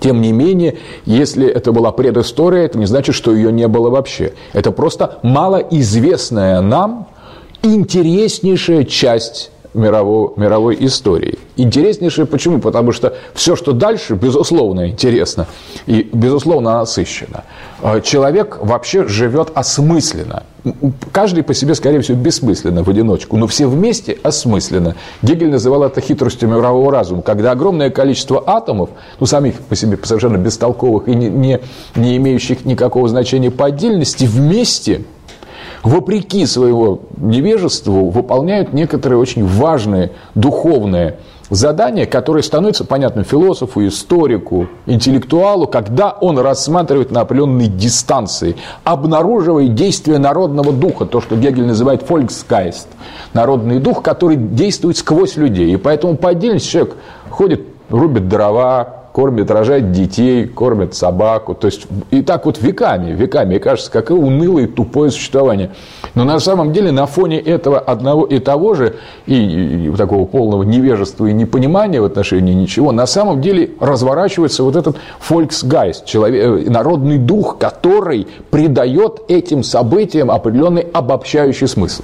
тем 0.00 0.20
не 0.20 0.32
менее, 0.32 0.78
если 1.04 1.46
это 1.46 1.72
была 1.72 1.92
предыстория, 1.92 2.64
это 2.64 2.78
не 2.78 2.86
значит, 2.86 3.14
что 3.14 3.34
ее 3.34 3.52
не 3.52 3.68
было 3.68 3.90
вообще. 3.90 4.32
Это 4.52 4.70
просто 4.70 5.18
малоизвестная 5.22 6.60
нам 6.60 7.08
интереснейшая 7.62 8.84
часть 8.84 9.50
мировой, 9.74 10.30
мировой 10.36 10.76
истории. 10.80 11.38
Интереснейшее 11.56 12.26
почему? 12.26 12.60
Потому 12.60 12.92
что 12.92 13.14
все, 13.34 13.56
что 13.56 13.72
дальше, 13.72 14.14
безусловно, 14.14 14.88
интересно 14.88 15.46
и, 15.86 16.08
безусловно, 16.12 16.78
насыщенно. 16.78 17.44
А 17.82 18.00
человек 18.00 18.58
вообще 18.60 19.06
живет 19.06 19.50
осмысленно. 19.54 20.44
Каждый 21.12 21.42
по 21.42 21.52
себе, 21.52 21.74
скорее 21.74 22.00
всего, 22.00 22.16
бессмысленно 22.16 22.82
в 22.82 22.88
одиночку, 22.88 23.36
но 23.36 23.46
все 23.46 23.66
вместе 23.66 24.16
осмысленно. 24.22 24.96
Гегель 25.20 25.50
называл 25.50 25.82
это 25.82 26.00
хитростью 26.00 26.48
мирового 26.48 26.90
разума, 26.90 27.22
когда 27.22 27.50
огромное 27.50 27.90
количество 27.90 28.42
атомов, 28.46 28.90
ну, 29.20 29.26
самих 29.26 29.60
по 29.60 29.76
себе 29.76 29.98
совершенно 30.02 30.38
бестолковых 30.38 31.08
и 31.08 31.14
не, 31.14 31.28
не, 31.28 31.60
не 31.96 32.16
имеющих 32.16 32.64
никакого 32.64 33.08
значения 33.08 33.50
по 33.50 33.66
отдельности, 33.66 34.24
вместе– 34.24 35.02
вопреки 35.84 36.46
своего 36.46 37.00
невежеству, 37.18 38.10
выполняют 38.10 38.72
некоторые 38.72 39.18
очень 39.18 39.46
важные 39.46 40.12
духовные 40.34 41.18
задания, 41.50 42.06
которые 42.06 42.42
становятся 42.42 42.84
понятным 42.84 43.24
философу, 43.24 43.86
историку, 43.86 44.66
интеллектуалу, 44.86 45.66
когда 45.66 46.10
он 46.10 46.38
рассматривает 46.38 47.10
на 47.10 47.20
определенной 47.20 47.68
дистанции, 47.68 48.56
обнаруживая 48.82 49.68
действие 49.68 50.18
народного 50.18 50.72
духа, 50.72 51.04
то, 51.04 51.20
что 51.20 51.36
Гегель 51.36 51.66
называет 51.66 52.02
«фолькскайст», 52.02 52.88
народный 53.34 53.78
дух, 53.78 54.02
который 54.02 54.36
действует 54.36 54.96
сквозь 54.96 55.36
людей. 55.36 55.72
И 55.74 55.76
поэтому 55.76 56.16
по 56.16 56.30
отдельности 56.30 56.70
человек 56.70 56.96
ходит, 57.28 57.60
рубит 57.90 58.26
дрова, 58.26 59.03
кормит, 59.14 59.48
рожает 59.48 59.92
детей, 59.92 60.44
кормит 60.44 60.96
собаку. 60.96 61.54
То 61.54 61.68
есть 61.68 61.86
и 62.10 62.20
так 62.20 62.46
вот 62.46 62.60
веками, 62.60 63.12
веками. 63.12 63.54
И 63.54 63.58
кажется, 63.60 63.88
какое 63.88 64.18
унылое, 64.18 64.66
тупое 64.66 65.12
существование. 65.12 65.70
Но 66.16 66.24
на 66.24 66.40
самом 66.40 66.72
деле 66.72 66.90
на 66.90 67.06
фоне 67.06 67.38
этого 67.38 67.78
одного 67.78 68.24
и 68.24 68.40
того 68.40 68.74
же, 68.74 68.96
и, 69.26 69.86
и 69.86 69.96
такого 69.96 70.24
полного 70.24 70.64
невежества 70.64 71.26
и 71.26 71.32
непонимания 71.32 72.00
в 72.00 72.04
отношении 72.04 72.54
ничего, 72.54 72.90
на 72.90 73.06
самом 73.06 73.40
деле 73.40 73.70
разворачивается 73.78 74.64
вот 74.64 74.74
этот 74.74 74.96
фольксгайст, 75.20 76.06
человек, 76.06 76.66
э, 76.66 76.70
народный 76.70 77.18
дух, 77.18 77.58
который 77.58 78.26
придает 78.50 79.20
этим 79.28 79.62
событиям 79.62 80.28
определенный 80.28 80.88
обобщающий 80.92 81.68
смысл. 81.68 82.02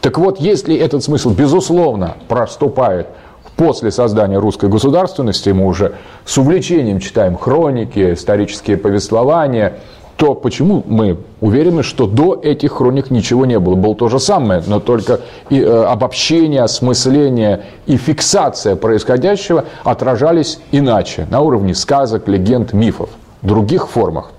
Так 0.00 0.16
вот, 0.18 0.38
если 0.38 0.76
этот 0.76 1.02
смысл, 1.02 1.30
безусловно, 1.30 2.14
проступает 2.28 3.08
После 3.56 3.90
создания 3.90 4.38
русской 4.38 4.68
государственности 4.68 5.48
мы 5.48 5.66
уже 5.66 5.94
с 6.26 6.36
увлечением 6.36 7.00
читаем 7.00 7.36
хроники, 7.38 8.12
исторические 8.12 8.76
повествования, 8.76 9.78
то 10.16 10.34
почему 10.34 10.82
мы 10.86 11.18
уверены, 11.40 11.82
что 11.82 12.06
до 12.06 12.38
этих 12.42 12.72
хроник 12.72 13.10
ничего 13.10 13.46
не 13.46 13.58
было? 13.58 13.74
Было 13.74 13.94
то 13.94 14.08
же 14.08 14.18
самое, 14.18 14.62
но 14.66 14.80
только 14.80 15.20
и, 15.50 15.60
э, 15.60 15.84
обобщение, 15.84 16.62
осмысление 16.62 17.64
и 17.86 17.96
фиксация 17.96 18.76
происходящего 18.76 19.64
отражались 19.84 20.58
иначе, 20.72 21.26
на 21.30 21.40
уровне 21.40 21.74
сказок, 21.74 22.28
легенд, 22.28 22.72
мифов, 22.72 23.10
других 23.42 23.88
формах. 23.88 24.32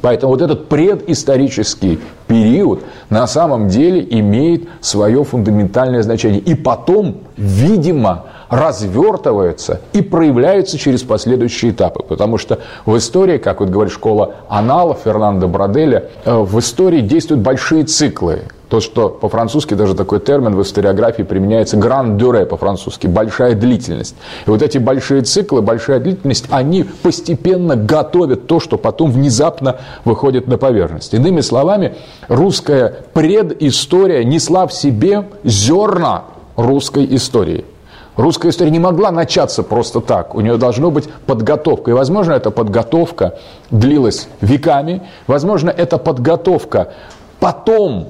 Поэтому 0.00 0.32
вот 0.32 0.40
этот 0.40 0.68
предисторический 0.68 2.00
период 2.26 2.80
на 3.10 3.26
самом 3.26 3.68
деле 3.68 4.06
имеет 4.08 4.68
свое 4.80 5.22
фундаментальное 5.22 6.02
значение. 6.02 6.40
И 6.40 6.54
потом, 6.54 7.18
видимо, 7.36 8.24
развертывается 8.48 9.80
и 9.92 10.02
проявляется 10.02 10.78
через 10.78 11.02
последующие 11.02 11.72
этапы. 11.72 12.02
Потому 12.02 12.38
что 12.38 12.60
в 12.86 12.96
истории, 12.96 13.38
как 13.38 13.60
вот 13.60 13.68
говорит 13.68 13.92
школа 13.92 14.36
Анала 14.48 14.94
Фернандо 14.94 15.48
Броделя, 15.48 16.10
э, 16.24 16.34
в 16.34 16.58
истории 16.58 17.00
действуют 17.00 17.42
большие 17.42 17.84
циклы. 17.84 18.42
То, 18.72 18.80
что 18.80 19.10
по-французски 19.10 19.74
даже 19.74 19.94
такой 19.94 20.18
термин 20.18 20.56
в 20.56 20.62
историографии 20.62 21.24
применяется 21.24 21.76
гран 21.76 22.16
дюре 22.16 22.46
по-французски, 22.46 23.06
большая 23.06 23.54
длительность. 23.54 24.14
И 24.46 24.48
вот 24.48 24.62
эти 24.62 24.78
большие 24.78 25.20
циклы, 25.20 25.60
большая 25.60 26.00
длительность, 26.00 26.46
они 26.48 26.84
постепенно 26.84 27.76
готовят 27.76 28.46
то, 28.46 28.60
что 28.60 28.78
потом 28.78 29.10
внезапно 29.10 29.76
выходит 30.06 30.46
на 30.46 30.56
поверхность. 30.56 31.12
Иными 31.12 31.42
словами, 31.42 31.96
русская 32.28 32.96
предыстория 33.12 34.24
несла 34.24 34.66
в 34.66 34.72
себе 34.72 35.28
зерна 35.44 36.24
русской 36.56 37.06
истории. 37.14 37.66
Русская 38.16 38.48
история 38.48 38.70
не 38.70 38.78
могла 38.78 39.10
начаться 39.10 39.62
просто 39.62 40.00
так. 40.00 40.34
У 40.34 40.40
нее 40.40 40.56
должна 40.56 40.88
быть 40.88 41.10
подготовка. 41.26 41.90
И, 41.90 41.94
возможно, 41.94 42.32
эта 42.32 42.50
подготовка 42.50 43.38
длилась 43.70 44.28
веками. 44.40 45.02
Возможно, 45.26 45.68
эта 45.68 45.98
подготовка 45.98 46.94
потом 47.38 48.08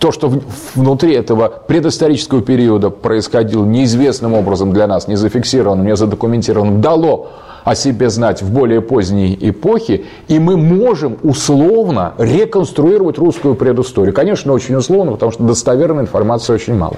то, 0.00 0.12
что 0.12 0.32
внутри 0.74 1.12
этого 1.12 1.48
предысторического 1.48 2.40
периода 2.40 2.88
происходило 2.88 3.64
неизвестным 3.66 4.32
образом 4.32 4.72
для 4.72 4.86
нас, 4.86 5.06
не 5.06 5.16
зафиксированным, 5.16 5.86
не 5.86 5.94
задокументированным, 5.94 6.80
дало 6.80 7.28
о 7.64 7.74
себе 7.74 8.08
знать 8.08 8.40
в 8.40 8.50
более 8.50 8.80
поздней 8.80 9.36
эпохе, 9.38 10.06
и 10.26 10.38
мы 10.38 10.56
можем 10.56 11.18
условно 11.22 12.14
реконструировать 12.16 13.18
русскую 13.18 13.54
предысторию. 13.54 14.14
Конечно, 14.14 14.54
очень 14.54 14.74
условно, 14.74 15.12
потому 15.12 15.32
что 15.32 15.42
достоверной 15.42 16.04
информации 16.04 16.54
очень 16.54 16.74
мало. 16.74 16.96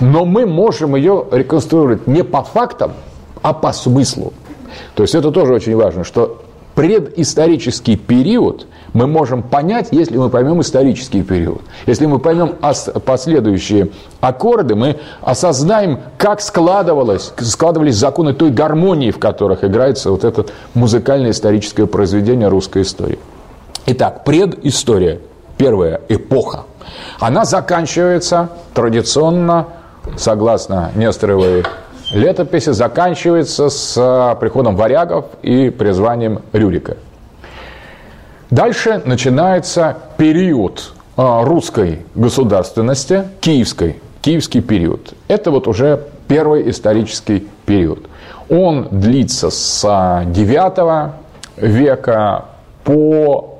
Но 0.00 0.24
мы 0.24 0.44
можем 0.44 0.96
ее 0.96 1.24
реконструировать 1.30 2.08
не 2.08 2.24
по 2.24 2.42
фактам, 2.42 2.94
а 3.42 3.52
по 3.52 3.72
смыслу. 3.72 4.32
То 4.96 5.04
есть 5.04 5.14
это 5.14 5.30
тоже 5.30 5.54
очень 5.54 5.76
важно, 5.76 6.02
что 6.02 6.42
предысторический 6.74 7.96
период– 7.96 8.66
мы 8.98 9.06
можем 9.06 9.44
понять, 9.44 9.88
если 9.92 10.16
мы 10.16 10.28
поймем 10.28 10.60
исторический 10.60 11.22
период. 11.22 11.60
Если 11.86 12.06
мы 12.06 12.18
поймем 12.18 12.56
последующие 13.04 13.90
аккорды, 14.20 14.74
мы 14.74 14.98
осознаем, 15.22 16.00
как 16.16 16.40
складывалось, 16.40 17.32
складывались 17.40 17.94
законы 17.94 18.32
той 18.34 18.50
гармонии, 18.50 19.12
в 19.12 19.20
которых 19.20 19.62
играется 19.62 20.10
вот 20.10 20.24
это 20.24 20.46
музыкальное 20.74 21.30
историческое 21.30 21.86
произведение 21.86 22.48
русской 22.48 22.82
истории. 22.82 23.20
Итак, 23.86 24.24
предыстория, 24.24 25.20
первая 25.56 26.00
эпоха, 26.08 26.64
она 27.20 27.44
заканчивается 27.44 28.48
традиционно, 28.74 29.66
согласно 30.16 30.90
Несторовой 30.96 31.62
летописи, 32.10 32.70
заканчивается 32.70 33.68
с 33.68 34.36
приходом 34.40 34.74
варягов 34.74 35.26
и 35.42 35.70
призванием 35.70 36.40
Рюрика– 36.52 36.96
Дальше 38.50 39.02
начинается 39.04 39.96
период 40.16 40.94
а, 41.16 41.44
русской 41.44 42.00
государственности, 42.14 43.24
киевской, 43.40 43.96
киевский 44.22 44.62
период. 44.62 45.12
Это 45.28 45.50
вот 45.50 45.68
уже 45.68 46.04
первый 46.28 46.70
исторический 46.70 47.46
период. 47.66 48.06
Он 48.48 48.88
длится 48.90 49.50
с 49.50 49.82
9 50.26 51.12
века 51.58 52.46
по 52.84 53.58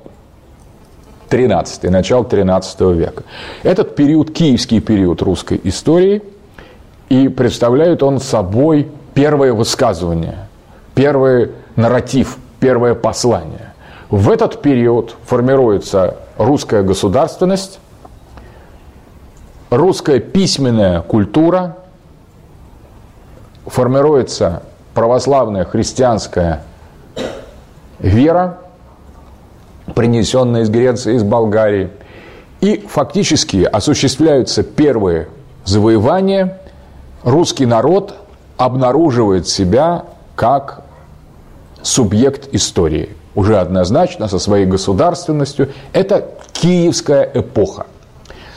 13, 1.28 1.90
начало 1.90 2.24
13 2.24 2.80
века. 2.80 3.24
Этот 3.62 3.94
период, 3.94 4.30
киевский 4.32 4.80
период 4.80 5.20
русской 5.20 5.60
истории, 5.64 6.22
и 7.10 7.28
представляет 7.28 8.02
он 8.02 8.20
собой 8.20 8.88
первое 9.12 9.52
высказывание, 9.52 10.48
первый 10.94 11.50
нарратив, 11.76 12.38
первое 12.60 12.94
послание. 12.94 13.67
В 14.10 14.30
этот 14.30 14.62
период 14.62 15.16
формируется 15.26 16.16
русская 16.38 16.82
государственность, 16.82 17.78
русская 19.68 20.18
письменная 20.18 21.02
культура, 21.02 21.76
формируется 23.66 24.62
православная 24.94 25.66
христианская 25.66 26.62
вера, 27.98 28.60
принесенная 29.94 30.62
из 30.62 30.70
Греции, 30.70 31.16
из 31.16 31.22
Болгарии. 31.22 31.90
И 32.62 32.78
фактически 32.88 33.62
осуществляются 33.62 34.62
первые 34.62 35.28
завоевания. 35.66 36.58
Русский 37.24 37.66
народ 37.66 38.14
обнаруживает 38.56 39.46
себя 39.48 40.06
как 40.34 40.82
субъект 41.82 42.48
истории. 42.54 43.17
Уже 43.38 43.56
однозначно 43.56 44.26
со 44.26 44.40
своей 44.40 44.66
государственностью. 44.66 45.68
Это 45.92 46.26
киевская 46.54 47.22
эпоха. 47.34 47.86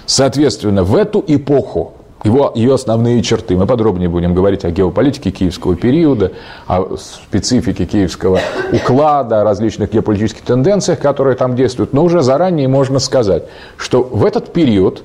Соответственно, 0.07 0.83
в 0.83 0.95
эту 0.95 1.23
эпоху 1.27 1.93
его, 2.23 2.51
ее 2.55 2.73
основные 2.73 3.21
черты. 3.21 3.55
Мы 3.55 3.67
подробнее 3.67 4.09
будем 4.09 4.33
говорить 4.33 4.65
о 4.65 4.71
геополитике 4.71 5.29
киевского 5.29 5.75
периода, 5.75 6.31
о 6.65 6.97
специфике 6.97 7.85
киевского 7.85 8.39
уклада, 8.73 9.41
о 9.41 9.43
различных 9.43 9.91
геополитических 9.93 10.41
тенденциях, 10.41 10.97
которые 10.97 11.35
там 11.35 11.55
действуют. 11.55 11.93
Но 11.93 12.03
уже 12.03 12.23
заранее 12.23 12.67
можно 12.67 12.97
сказать, 12.97 13.43
что 13.77 14.01
в 14.01 14.25
этот 14.25 14.51
период 14.51 15.03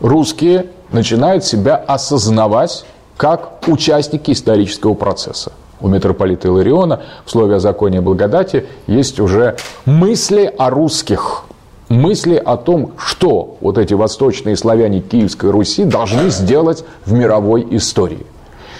русские 0.00 0.66
начинают 0.90 1.44
себя 1.44 1.76
осознавать 1.76 2.84
как 3.16 3.68
участники 3.68 4.32
исторического 4.32 4.94
процесса. 4.94 5.52
У 5.82 5.88
митрополита 5.88 6.48
Илариона 6.48 7.00
в 7.24 7.30
слове 7.30 7.56
о 7.56 7.60
законе 7.60 7.98
и 7.98 8.00
благодати 8.00 8.66
есть 8.86 9.18
уже 9.18 9.56
мысли 9.84 10.52
о 10.56 10.70
русских, 10.70 11.42
мысли 11.88 12.36
о 12.36 12.56
том, 12.56 12.92
что 12.96 13.56
вот 13.60 13.78
эти 13.78 13.92
восточные 13.92 14.56
славяне 14.56 15.00
Киевской 15.00 15.50
Руси 15.50 15.84
должны 15.84 16.30
сделать 16.30 16.84
в 17.04 17.12
мировой 17.12 17.66
истории. 17.70 18.24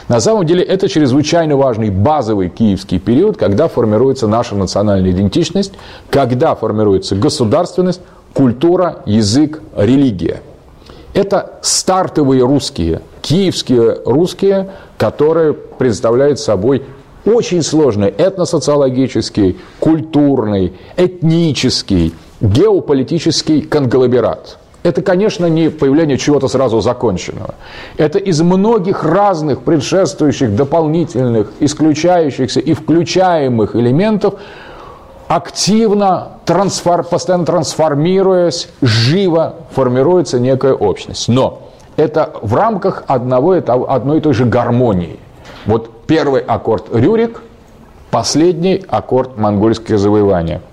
На 0.08 0.20
самом 0.20 0.46
деле 0.46 0.62
это 0.62 0.88
чрезвычайно 0.88 1.56
важный 1.56 1.90
базовый 1.90 2.48
киевский 2.48 2.98
период, 2.98 3.36
когда 3.36 3.68
формируется 3.68 4.26
наша 4.26 4.54
национальная 4.54 5.10
идентичность, 5.10 5.72
когда 6.10 6.54
формируется 6.54 7.16
государственность, 7.16 8.00
культура, 8.32 8.98
язык, 9.06 9.60
религия. 9.76 10.40
Это 11.14 11.58
стартовые 11.62 12.42
русские, 12.44 13.02
киевские 13.20 13.98
русские, 14.04 14.70
которые 15.02 15.52
представляют 15.52 16.38
собой 16.38 16.84
очень 17.24 17.64
сложный 17.64 18.08
этносоциологический, 18.08 19.58
культурный, 19.80 20.74
этнический, 20.96 22.14
геополитический 22.40 23.62
конгломерат. 23.62 24.58
Это, 24.84 25.02
конечно, 25.02 25.46
не 25.46 25.70
появление 25.70 26.18
чего-то 26.18 26.46
сразу 26.46 26.80
законченного. 26.80 27.56
Это 27.96 28.20
из 28.20 28.40
многих 28.42 29.02
разных 29.02 29.62
предшествующих, 29.62 30.54
дополнительных, 30.54 31.50
исключающихся 31.58 32.60
и 32.60 32.72
включаемых 32.72 33.74
элементов 33.74 34.34
активно, 35.26 36.28
трансфор, 36.44 37.02
постоянно 37.02 37.44
трансформируясь, 37.44 38.68
живо 38.80 39.56
формируется 39.72 40.38
некая 40.38 40.74
общность. 40.74 41.26
Но 41.26 41.71
это 42.02 42.32
в 42.42 42.54
рамках 42.54 43.04
одного, 43.06 43.52
одной 43.52 44.18
и 44.18 44.20
той 44.20 44.34
же 44.34 44.44
гармонии. 44.44 45.18
Вот 45.66 46.06
первый 46.06 46.40
аккорд 46.40 46.94
Рюрик, 46.94 47.42
последний 48.10 48.84
аккорд 48.88 49.38
монгольское 49.38 49.98
завоевание– 49.98 50.60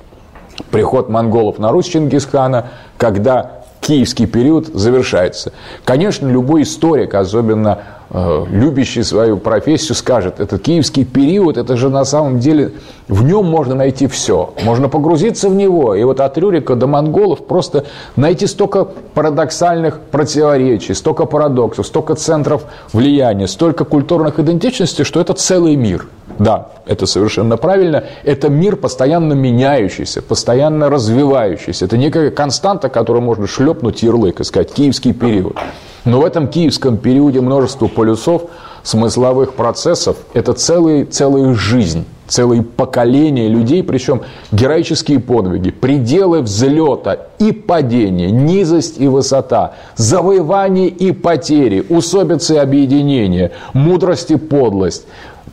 приход 0.72 1.10
монголов 1.10 1.60
на 1.60 1.72
Русь 1.72 1.88
Чингисхана, 1.88 2.68
когда 2.98 3.64
киевский 3.82 4.26
период 4.26 4.68
завершается. 4.68 5.54
Конечно, 5.86 6.28
любой 6.28 6.64
историк, 6.64 7.14
особенно 7.14 7.80
любящий 8.12 9.04
свою 9.04 9.38
профессию, 9.38 9.96
скажет, 9.96 10.40
этот 10.40 10.62
киевский 10.62 11.06
период, 11.06 11.58
это 11.58 11.78
же 11.78 11.90
на 11.90 12.06
самом 12.06 12.40
деле, 12.40 12.72
в 13.08 13.24
нем 13.24 13.46
можно 13.46 13.76
найти 13.76 14.08
все. 14.08 14.54
Можно 14.64 14.90
погрузиться 14.90 15.50
в 15.50 15.56
него. 15.56 15.94
И 15.96 16.04
вот 16.04 16.20
от 16.20 16.38
Рюрика 16.38 16.76
до 16.76 16.88
монголов 16.88 17.46
просто 17.46 17.86
найти 18.16 18.48
столько 18.48 18.86
парадоксальных 19.14 20.00
противоречий, 20.12 20.94
столько 20.94 21.26
парадоксов, 21.26 21.86
столько 21.86 22.16
центров 22.16 22.64
влияния, 22.94 23.48
столько 23.48 23.86
культурных 23.86 24.40
идентичностей, 24.40 25.04
что 25.04 25.22
это 25.22 25.34
целый 25.34 25.76
мир– 25.76 26.08
да, 26.40 26.70
это 26.86 27.06
совершенно 27.06 27.58
правильно. 27.58 28.06
Это 28.24 28.50
мир 28.50 28.78
постоянно 28.78 29.34
меняющийся, 29.34 30.22
постоянно 30.22 30.90
развивающийся. 30.90 31.86
Это 31.86 31.98
некая 31.98 32.32
константа, 32.32 32.88
которую 32.88 33.24
можно 33.24 33.46
шлепнуть 33.46 34.04
ярлык 34.04 34.40
и 34.40 34.44
сказать 34.46 34.72
«киевский 34.72 35.14
период». 35.14 35.58
Но 36.06 36.22
в 36.22 36.26
этом 36.26 36.48
киевском 36.48 36.98
периоде 36.98 37.42
множество 37.42 37.88
полюсов, 37.88 38.44
смысловых 38.84 39.54
процессов– 39.54 40.18
это 40.34 40.54
целые, 40.54 41.06
целая 41.06 41.54
жизнь, 41.54 42.06
целые 42.28 42.64
поколения 42.64 43.50
людей, 43.50 43.84
причем 43.84 44.22
героические 44.52 45.20
подвиги, 45.20 45.72
пределы 45.72 46.42
взлета 46.42 47.28
и 47.40 47.52
падения, 47.52 48.32
низость 48.32 49.00
и 49.00 49.08
высота, 49.08 49.74
завоевание 49.96 50.88
и 50.88 51.12
потери, 51.12 51.84
усобицы 51.90 52.56
и 52.56 52.58
объединения, 52.58 53.52
мудрость 53.74 54.32
и 54.32 54.38
подлость, 54.38 55.06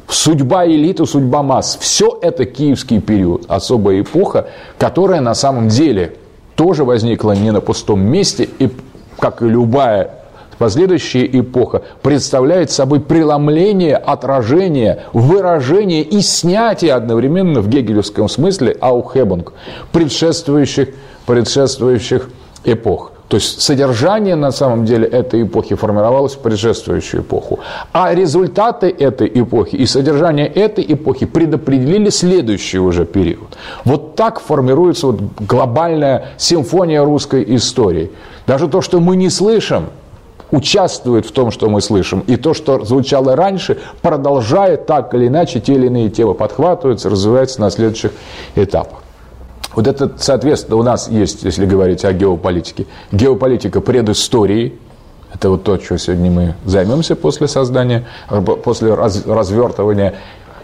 судьба 0.09 0.67
элиты, 0.67 1.07
судьба 1.07 1.43
масс. 1.43 1.77
Все 1.81 2.17
это 2.23 2.45
киевский 2.45 3.01
период, 3.01 3.47
особая 3.49 4.03
эпоха, 4.03 4.47
которая 4.79 5.21
на 5.21 5.35
самом 5.35 5.69
деле 5.69 6.15
тоже 6.55 6.85
возникла 6.85 7.33
не 7.33 7.51
на 7.51 7.61
пустом 7.61 8.01
месте, 8.01 8.49
и, 8.59 8.71
как 9.19 9.43
и 9.43 9.47
любая 9.47 10.16
последующая 10.59 11.27
эпоха, 11.27 11.83
представляет 12.03 12.71
собой 12.71 13.01
преломление, 13.01 13.97
отражение, 13.97 15.05
выражение 15.12 16.03
и 16.03 16.21
снятие 16.21 16.95
одновременно 16.95 17.61
в 17.61 17.69
гегелевском 17.69 18.29
смысле 18.29 18.77
аухебунг 18.81 19.53
предшествующих, 19.92 20.90
предшествующих 21.27 22.29
эпох. 22.64 23.12
То 23.29 23.38
есть 23.38 23.61
содержание 23.61 24.37
на 24.37 24.53
самом 24.53 24.85
деле 24.85 25.07
этой 25.09 25.42
эпохи 25.42 25.75
формировалось 25.75 26.35
в 26.35 26.38
предшествующую 26.38 27.23
эпоху. 27.23 27.59
А 27.92 28.14
результаты 28.14 28.88
этой 28.88 29.29
эпохи 29.35 29.75
и 29.75 29.87
содержание 29.87 30.47
этой 30.47 30.85
эпохи 30.88 31.27
предопределили 31.27 32.11
следующий 32.11 32.79
уже 32.79 33.05
период. 33.05 33.57
Вот 33.85 34.14
так 34.14 34.40
формируется 34.40 35.09
вот 35.09 35.21
глобальная 35.40 36.27
симфония 36.37 37.03
русской 37.05 37.45
истории. 37.57 38.12
Даже 38.47 38.69
то, 38.69 38.81
что 38.81 39.01
мы 39.01 39.16
не 39.16 39.29
слышим, 39.29 39.87
участвует 40.51 41.27
в 41.27 41.33
том, 41.33 41.51
что 41.51 41.69
мы 41.69 41.81
слышим. 41.81 42.21
И 42.21 42.37
то, 42.37 42.55
что 42.55 42.85
звучало 42.85 43.37
раньше, 43.37 43.79
продолжает 44.03 44.87
так 44.87 45.15
или 45.15 45.27
иначе, 45.27 45.61
те 45.61 45.75
или 45.75 45.87
иные 45.87 46.11
темы 46.11 46.35
подхватываются, 46.35 47.11
развиваются 47.11 47.61
на 47.61 47.71
следующих 47.71 48.13
этапах. 48.55 49.01
Вот 49.75 49.87
это, 49.87 50.13
соответственно, 50.17 50.77
у 50.79 50.83
нас 50.83 51.09
есть, 51.09 51.43
если 51.43 51.67
говорить 51.67 52.05
о 52.05 52.13
геополитике, 52.13 52.87
геополитика 53.13 53.81
предыстории, 53.81 54.79
это 55.35 55.51
вот 55.51 55.65
то, 55.65 55.79
что 55.79 55.99
сегодня 55.99 56.31
мы 56.31 56.55
займемся 56.65 57.15
после 57.15 57.47
создания, 57.47 58.07
после 58.65 58.95
развертывания 58.95 60.15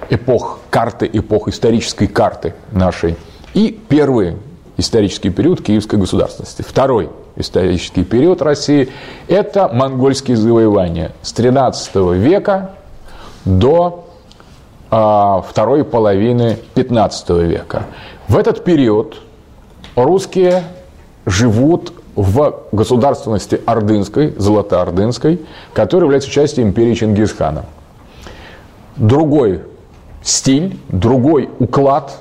эпох 0.08 0.60
карты, 0.70 1.10
эпох 1.12 1.48
исторической 1.48 2.06
карты 2.06 2.54
нашей. 2.70 3.16
И 3.52 3.78
первый 3.88 4.36
исторический 4.76 5.30
период 5.30 5.62
киевской 5.62 5.96
государственности. 5.96 6.62
Второй 6.62 7.10
исторический 7.36 8.04
период 8.04 8.42
России– 8.42 8.90
это 9.28 9.68
монгольские 9.68 10.36
завоевания 10.36 11.12
с 11.22 11.32
13 11.32 11.94
века 12.16 12.72
до 13.44 14.06
а, 14.90 15.42
второй 15.48 15.84
половины 15.84 16.58
15 16.74 17.30
века. 17.30 17.84
В 18.28 18.36
этот 18.36 18.64
период 18.64 19.22
русские 19.96 20.64
живут 21.26 21.92
в 22.14 22.64
государственности 22.72 23.60
Ордынской, 23.64 24.34
Золотоордынской, 24.36 25.40
которая 25.72 26.06
является 26.06 26.30
частью 26.30 26.64
империи 26.64 26.94
Чингисхана. 26.94 27.64
Другой 28.96 29.62
стиль, 30.22 30.78
другой 30.88 31.48
уклад, 31.58 32.18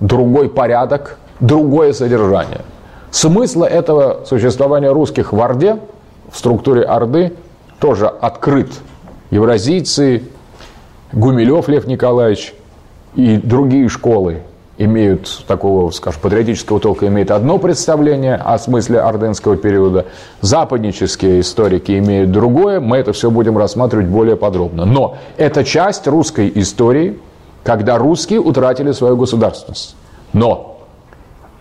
другой 0.00 0.50
порядок, 0.50 1.18
другое 1.42 1.92
содержание. 1.92 2.62
Смысл 3.10 3.64
этого 3.64 4.24
существования 4.24 4.90
русских 4.90 5.34
в 5.34 5.40
Орде, 5.40 5.78
в 6.30 6.38
структуре 6.38 6.82
Орды, 6.82 7.34
тоже 7.78 8.06
открыт. 8.06 8.70
Евразийцы, 9.30 10.22
Гумилев 11.12 11.68
Лев 11.68 11.86
Николаевич 11.86 12.54
и 13.14 13.36
другие 13.36 13.88
школы 13.88 14.42
имеют 14.78 15.44
такого, 15.46 15.90
скажем, 15.90 16.20
патриотического 16.22 16.80
толка, 16.80 17.06
имеют 17.08 17.30
одно 17.30 17.58
представление 17.58 18.36
о 18.36 18.58
смысле 18.58 19.00
ордынского 19.00 19.56
периода, 19.56 20.06
западнические 20.40 21.40
историки 21.40 21.98
имеют 21.98 22.30
другое, 22.30 22.80
мы 22.80 22.96
это 22.96 23.12
все 23.12 23.30
будем 23.30 23.58
рассматривать 23.58 24.06
более 24.06 24.36
подробно. 24.36 24.84
Но 24.86 25.18
это 25.36 25.64
часть 25.64 26.06
русской 26.06 26.50
истории, 26.54 27.18
когда 27.62 27.98
русские 27.98 28.40
утратили 28.40 28.92
свою 28.92 29.16
государственность. 29.16 29.94
Но 30.32 30.71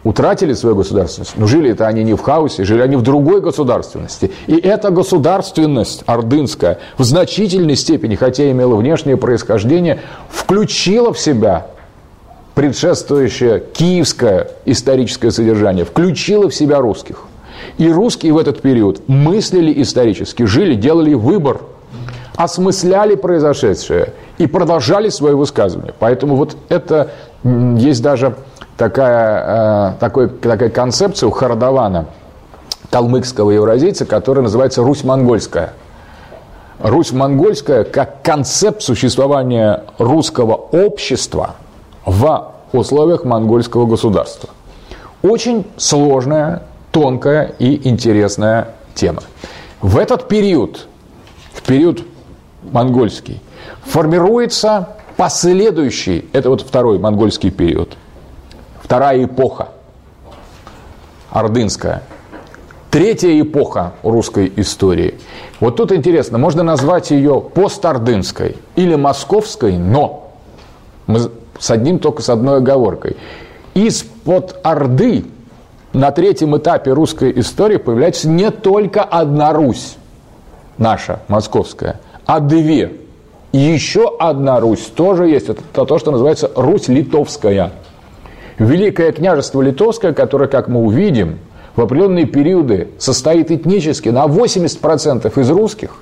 утратили 0.04 0.54
свою 0.54 0.76
государственность, 0.76 1.34
но 1.36 1.48
жили 1.48 1.72
это 1.72 1.88
они 1.88 2.04
не 2.04 2.14
в 2.14 2.22
хаосе, 2.22 2.64
жили 2.64 2.82
они 2.82 2.96
в 2.96 3.02
другой 3.02 3.42
государственности. 3.42 4.32
И 4.48 4.56
эта 4.56 4.90
государственность 4.90 6.04
ордынская 6.06 6.80
в 6.98 7.04
значительной 7.04 7.76
степени, 7.76 8.16
хотя 8.16 8.50
имела 8.50 8.76
внешнее 8.76 9.18
происхождение, 9.18 10.00
включила 10.30 11.14
в 11.14 11.20
себя 11.20 11.68
предшествующее 12.56 13.64
киевское 13.74 14.50
историческое 14.66 15.32
содержание 15.32 15.86
включило 15.86 16.50
в 16.50 16.56
себя 16.56 16.80
русских. 16.80 17.24
И 17.78 17.90
русские 17.90 18.34
в 18.34 18.38
этот 18.38 18.62
период 18.62 19.08
мыслили 19.08 19.82
исторически, 19.82 20.44
жили, 20.44 20.76
делали 20.76 21.14
выбор, 21.14 21.62
осмысляли 22.36 23.16
произошедшее 23.16 24.14
и 24.38 24.48
продолжали 24.48 25.10
свое 25.10 25.36
высказывание. 25.36 25.94
Поэтому 25.98 26.36
вот 26.36 26.58
это 26.70 27.12
есть 27.44 28.02
даже 28.02 28.36
такая, 28.82 29.94
э, 29.94 30.00
такой, 30.00 30.28
такая 30.28 30.72
концепция 30.72 31.28
у 31.28 31.32
Харадавана, 31.32 32.08
калмыкского 32.90 33.52
евразийца, 33.52 34.08
которая 34.08 34.42
называется 34.42 34.82
«Русь-монгольская». 34.82 35.74
Русь-монгольская 36.80 37.84
как 37.84 38.24
концепт 38.24 38.82
существования 38.82 39.84
русского 40.00 40.56
общества 40.56 41.52
в 42.08 42.54
условиях 42.74 43.24
монгольского 43.24 43.86
государства. 43.86 44.50
Очень 45.22 45.68
сложная, 45.78 46.64
тонкая 46.92 47.54
и 47.60 47.88
интересная 47.88 48.70
тема. 48.96 49.22
В 49.80 50.00
этот 50.00 50.28
период, 50.28 50.88
в 51.54 51.62
период 51.62 52.02
монгольский, 52.64 53.44
формируется 53.86 54.98
последующий, 55.18 56.28
это 56.34 56.50
вот 56.50 56.62
второй 56.62 56.98
монгольский 56.98 57.52
период, 57.52 57.96
вторая 58.92 59.24
эпоха, 59.24 59.70
ордынская, 61.30 62.04
третья 62.90 63.40
эпоха 63.40 63.94
русской 64.04 64.52
истории. 64.58 65.16
Вот 65.62 65.78
тут 65.78 65.94
интересно, 65.94 66.38
можно 66.38 66.62
назвать 66.62 67.10
ее 67.10 67.40
постордынской 67.40 68.58
или 68.76 68.96
московской, 68.96 69.78
но 69.78 70.34
мы 71.08 71.22
с 71.58 71.72
одним 71.72 72.00
только 72.00 72.22
с 72.22 72.28
одной 72.28 72.58
оговоркой. 72.58 73.16
Из-под 73.76 74.60
Орды 74.62 75.24
на 75.94 76.12
третьем 76.12 76.58
этапе 76.58 76.92
русской 76.92 77.32
истории 77.40 77.78
появляется 77.78 78.28
не 78.28 78.52
только 78.52 79.04
одна 79.06 79.54
Русь, 79.54 79.96
наша, 80.78 81.22
московская, 81.30 82.02
а 82.26 82.42
две. 82.42 82.92
И 83.54 83.58
еще 83.58 84.14
одна 84.20 84.60
Русь 84.60 84.92
тоже 84.94 85.28
есть. 85.28 85.48
Это 85.48 85.86
то, 85.86 85.98
что 85.98 86.12
называется 86.12 86.52
Русь 86.58 86.90
Литовская. 86.90 87.72
Великое 88.62 89.12
княжество 89.12 89.60
Литовское, 89.62 90.14
которое, 90.14 90.48
как 90.48 90.68
мы 90.68 90.82
увидим, 90.82 91.40
в 91.76 91.82
определенные 91.82 92.28
периоды 92.28 92.90
состоит 93.00 93.50
этнически 93.50 94.10
на 94.10 94.26
80% 94.26 95.42
из 95.42 95.50
русских, 95.50 95.96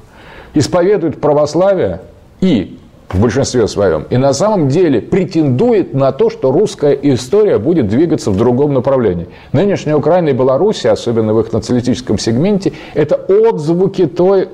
исповедует 0.53 1.21
православие 1.21 2.01
и 2.41 2.77
в 3.07 3.21
большинстве 3.21 3.65
своем, 3.69 4.05
и 4.09 4.17
на 4.17 4.33
самом 4.33 4.67
деле 4.67 5.01
претендует 5.01 5.93
на 5.93 6.11
то, 6.11 6.29
что 6.29 6.51
русская 6.51 6.91
история 6.91 7.59
будет 7.59 7.87
двигаться 7.87 8.29
в 8.29 8.37
другом 8.37 8.73
направлении. 8.73 9.29
Нынешняя 9.53 9.95
Украина 9.95 10.29
и 10.29 10.33
Беларусь, 10.33 10.85
особенно 10.85 11.33
в 11.33 11.39
их 11.39 11.53
националистическом 11.53 12.19
сегменте, 12.19 12.73
это 12.93 13.15
отзвуки 13.15 14.05
той 14.05 14.49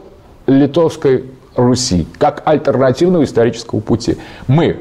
литовской 0.45 1.25
Руси, 1.55 2.05
как 2.19 2.43
альтернативного 2.45 3.23
исторического 3.23 3.79
пути. 3.79 4.17
Мы, 4.47 4.77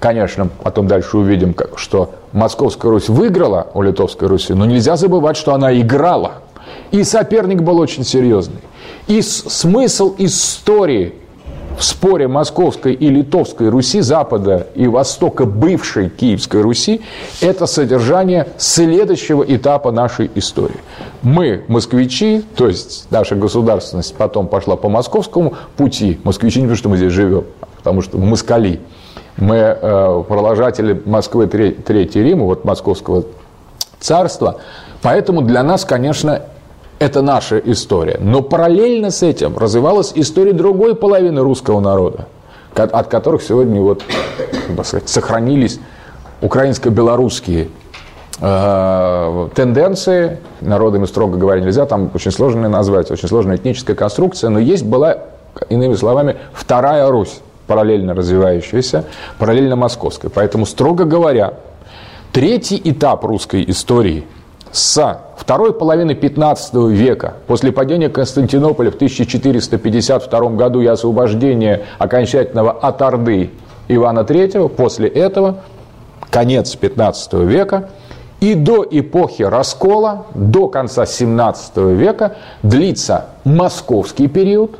конечно, 0.00 0.48
потом 0.64 0.88
дальше 0.88 1.16
увидим, 1.16 1.54
что 1.76 2.10
Московская 2.36 2.90
Русь 2.90 3.08
выиграла 3.08 3.68
у 3.72 3.80
Литовской 3.80 4.28
Руси, 4.28 4.52
но 4.52 4.66
нельзя 4.66 4.96
забывать, 4.96 5.38
что 5.38 5.54
она 5.54 5.74
играла. 5.80 6.42
И 6.90 7.02
соперник 7.02 7.62
был 7.62 7.78
очень 7.78 8.04
серьезный. 8.04 8.60
И 9.06 9.22
смысл 9.22 10.14
истории 10.18 11.14
в 11.78 11.82
споре 11.82 12.28
Московской 12.28 12.92
и 12.92 13.08
Литовской 13.08 13.70
Руси, 13.70 14.02
Запада 14.02 14.66
и 14.74 14.86
Востока 14.86 15.46
бывшей 15.46 16.10
Киевской 16.10 16.60
Руси, 16.60 17.00
это 17.40 17.64
содержание 17.64 18.48
следующего 18.58 19.42
этапа 19.42 19.90
нашей 19.90 20.30
истории. 20.34 20.80
Мы, 21.22 21.64
москвичи, 21.68 22.44
то 22.54 22.68
есть 22.68 23.06
наша 23.10 23.34
государственность 23.34 24.14
потом 24.14 24.48
пошла 24.48 24.76
по 24.76 24.90
московскому 24.90 25.54
пути, 25.78 26.20
москвичи 26.22 26.60
не 26.60 26.66
потому, 26.66 26.76
что 26.76 26.88
мы 26.90 26.96
здесь 26.98 27.12
живем, 27.12 27.44
а 27.62 27.66
потому 27.78 28.02
что 28.02 28.18
мы 28.18 28.26
москали, 28.26 28.80
мы 29.36 29.56
э, 29.56 30.24
продолжатели 30.28 31.00
Москвы 31.04 31.46
Третьей 31.46 32.22
Рима, 32.22 32.44
вот 32.44 32.64
московского 32.64 33.24
царства, 34.00 34.60
поэтому 35.02 35.42
для 35.42 35.62
нас, 35.62 35.84
конечно, 35.84 36.42
это 36.98 37.22
наша 37.22 37.58
история. 37.58 38.18
Но 38.20 38.42
параллельно 38.42 39.10
с 39.10 39.22
этим 39.22 39.56
развивалась 39.58 40.12
история 40.14 40.52
другой 40.52 40.94
половины 40.94 41.42
русского 41.42 41.80
народа, 41.80 42.26
от 42.74 43.08
которых 43.08 43.42
сегодня 43.42 43.80
вот, 43.80 44.02
сказать, 44.84 45.08
сохранились 45.08 45.78
украинско-белорусские 46.40 47.68
э, 48.40 49.48
тенденции, 49.54 50.38
народами, 50.60 51.04
строго 51.06 51.36
говоря, 51.36 51.60
нельзя, 51.60 51.86
там 51.86 52.10
очень 52.14 52.30
сложно 52.30 52.68
назвать, 52.68 53.10
очень 53.10 53.28
сложная 53.28 53.56
этническая 53.56 53.96
конструкция, 53.96 54.50
но 54.50 54.58
есть 54.58 54.84
была, 54.84 55.18
иными 55.68 55.94
словами, 55.94 56.36
вторая 56.52 57.08
Русь, 57.10 57.40
параллельно 57.66 58.14
развивающаяся, 58.14 59.04
параллельно 59.38 59.76
московской. 59.76 60.30
Поэтому, 60.30 60.66
строго 60.66 61.04
говоря, 61.04 61.54
третий 62.32 62.80
этап 62.84 63.24
русской 63.24 63.64
истории– 63.68 64.24
с 64.76 65.20
второй 65.38 65.72
половины 65.72 66.14
15 66.14 66.74
века, 66.90 67.34
после 67.46 67.72
падения 67.72 68.10
Константинополя 68.10 68.90
в 68.90 68.96
1452 68.96 70.40
году 70.50 70.82
и 70.82 70.86
освобождения 70.86 71.84
окончательного 71.98 72.72
от 72.72 73.00
Орды 73.00 73.50
Ивана 73.88 74.20
III, 74.20 74.68
после 74.68 75.08
этого, 75.08 75.60
конец 76.30 76.76
15 76.76 77.32
века, 77.44 77.88
и 78.40 78.54
до 78.54 78.86
эпохи 78.90 79.44
раскола, 79.44 80.26
до 80.34 80.68
конца 80.68 81.06
17 81.06 81.76
века 81.94 82.36
длится 82.62 83.28
московский 83.44 84.28
период 84.28 84.76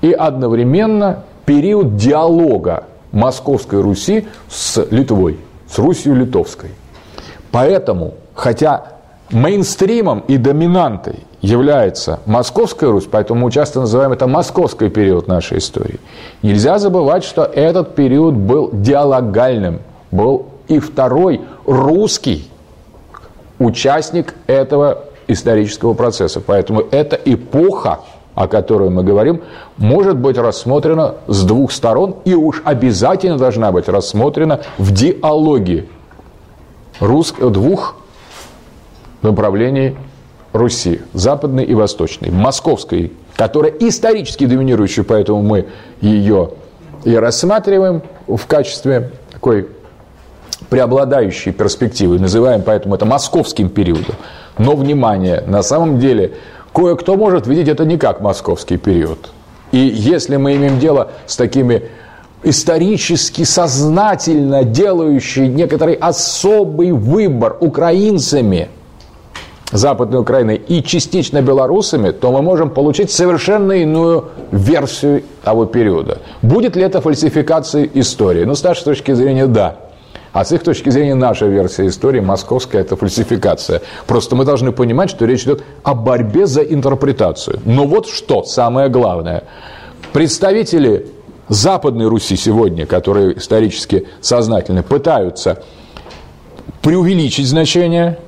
и 0.00 0.12
одновременно 0.12 1.24
период 1.44 1.96
диалога 1.96 2.84
Московской 3.12 3.80
Руси 3.80 4.26
с 4.48 4.86
Литвой, 4.90 5.38
с 5.68 5.78
Русью 5.78 6.14
Литовской. 6.14 6.70
Поэтому 7.50 8.14
Хотя 8.34 8.84
мейнстримом 9.30 10.20
и 10.26 10.36
доминантой 10.36 11.20
является 11.40 12.20
Московская 12.26 12.90
Русь, 12.90 13.06
поэтому 13.10 13.46
мы 13.46 13.50
часто 13.50 13.80
называем 13.80 14.12
это 14.12 14.26
московский 14.26 14.88
период 14.88 15.26
нашей 15.26 15.58
истории. 15.58 15.98
Нельзя 16.42 16.78
забывать, 16.78 17.24
что 17.24 17.44
этот 17.44 17.94
период 17.94 18.34
был 18.34 18.70
диалогальным, 18.72 19.80
был 20.10 20.46
и 20.68 20.78
второй 20.78 21.40
русский 21.66 22.48
участник 23.58 24.34
этого 24.46 25.04
исторического 25.26 25.94
процесса. 25.94 26.40
Поэтому 26.40 26.82
эта 26.90 27.16
эпоха, 27.16 28.00
о 28.34 28.48
которой 28.48 28.90
мы 28.90 29.04
говорим, 29.04 29.42
может 29.76 30.16
быть 30.16 30.38
рассмотрена 30.38 31.16
с 31.26 31.44
двух 31.44 31.72
сторон 31.72 32.16
и 32.24 32.34
уж 32.34 32.62
обязательно 32.64 33.36
должна 33.36 33.72
быть 33.72 33.88
рассмотрена 33.88 34.60
в 34.78 34.92
диалоге 34.92 35.86
двух 37.00 37.96
направлений 39.22 39.96
Руси, 40.52 41.00
западной 41.14 41.64
и 41.64 41.74
восточной, 41.74 42.30
московской, 42.30 43.12
которая 43.36 43.72
исторически 43.72 44.44
доминирующая, 44.44 45.02
поэтому 45.02 45.42
мы 45.42 45.66
ее 46.02 46.50
и 47.04 47.14
рассматриваем 47.14 48.02
в 48.26 48.46
качестве 48.46 49.12
такой 49.30 49.68
преобладающей 50.68 51.52
перспективы, 51.52 52.18
называем 52.18 52.62
поэтому 52.62 52.94
это 52.94 53.06
московским 53.06 53.70
периодом. 53.70 54.14
Но, 54.58 54.76
внимание, 54.76 55.42
на 55.46 55.62
самом 55.62 55.98
деле 55.98 56.34
кое-кто 56.72 57.16
может 57.16 57.46
видеть 57.46 57.68
это 57.68 57.84
не 57.84 57.98
как 57.98 58.20
московский 58.20 58.76
период. 58.76 59.30
И 59.72 59.78
если 59.78 60.36
мы 60.36 60.56
имеем 60.56 60.78
дело 60.78 61.12
с 61.26 61.36
такими 61.36 61.82
исторически 62.42 63.44
сознательно 63.44 64.64
делающими 64.64 65.46
некоторый 65.46 65.94
особый 65.94 66.92
выбор 66.92 67.56
украинцами– 67.60 68.68
Западной 69.72 70.20
Украины 70.20 70.56
и 70.56 70.82
частично 70.82 71.40
белорусами, 71.40 72.10
то 72.10 72.30
мы 72.30 72.42
можем 72.42 72.70
получить 72.70 73.10
совершенно 73.10 73.72
иную 73.72 74.26
версию 74.50 75.24
того 75.42 75.64
периода. 75.64 76.18
Будет 76.42 76.76
ли 76.76 76.82
это 76.82 77.00
фальсификация 77.00 77.88
истории? 77.94 78.44
Ну, 78.44 78.54
с 78.54 78.62
нашей 78.62 78.84
точки 78.84 79.12
зрения, 79.12 79.46
да. 79.46 79.76
А 80.32 80.44
с 80.44 80.52
их 80.52 80.62
точки 80.62 80.88
зрения 80.88 81.14
наша 81.14 81.46
версия 81.46 81.86
истории 81.86 82.20
московская– 82.20 82.80
это 82.80 82.96
фальсификация. 82.96 83.82
Просто 84.06 84.34
мы 84.34 84.44
должны 84.44 84.72
понимать, 84.72 85.10
что 85.10 85.26
речь 85.26 85.42
идет 85.42 85.62
о 85.82 85.94
борьбе 85.94 86.46
за 86.46 86.62
интерпретацию. 86.62 87.60
Но 87.66 87.86
вот 87.86 88.08
что 88.08 88.42
самое 88.44 88.88
главное. 88.88 89.44
Представители 90.12 91.06
Западной 91.48 92.06
Руси 92.06 92.36
сегодня, 92.36 92.86
которые 92.86 93.36
исторически 93.36 94.08
сознательно 94.22 94.82
пытаются 94.82 95.62
преувеличить 96.80 97.46
значение 97.46 98.18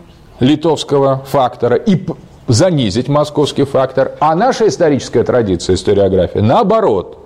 литовского 0.40 1.24
фактора 1.26 1.76
и 1.76 2.06
занизить 2.48 3.08
московский 3.08 3.64
фактор. 3.64 4.12
А 4.20 4.34
наша 4.34 4.68
историческая 4.68 5.24
традиция, 5.24 5.74
историография, 5.74 6.42
наоборот, 6.42 7.23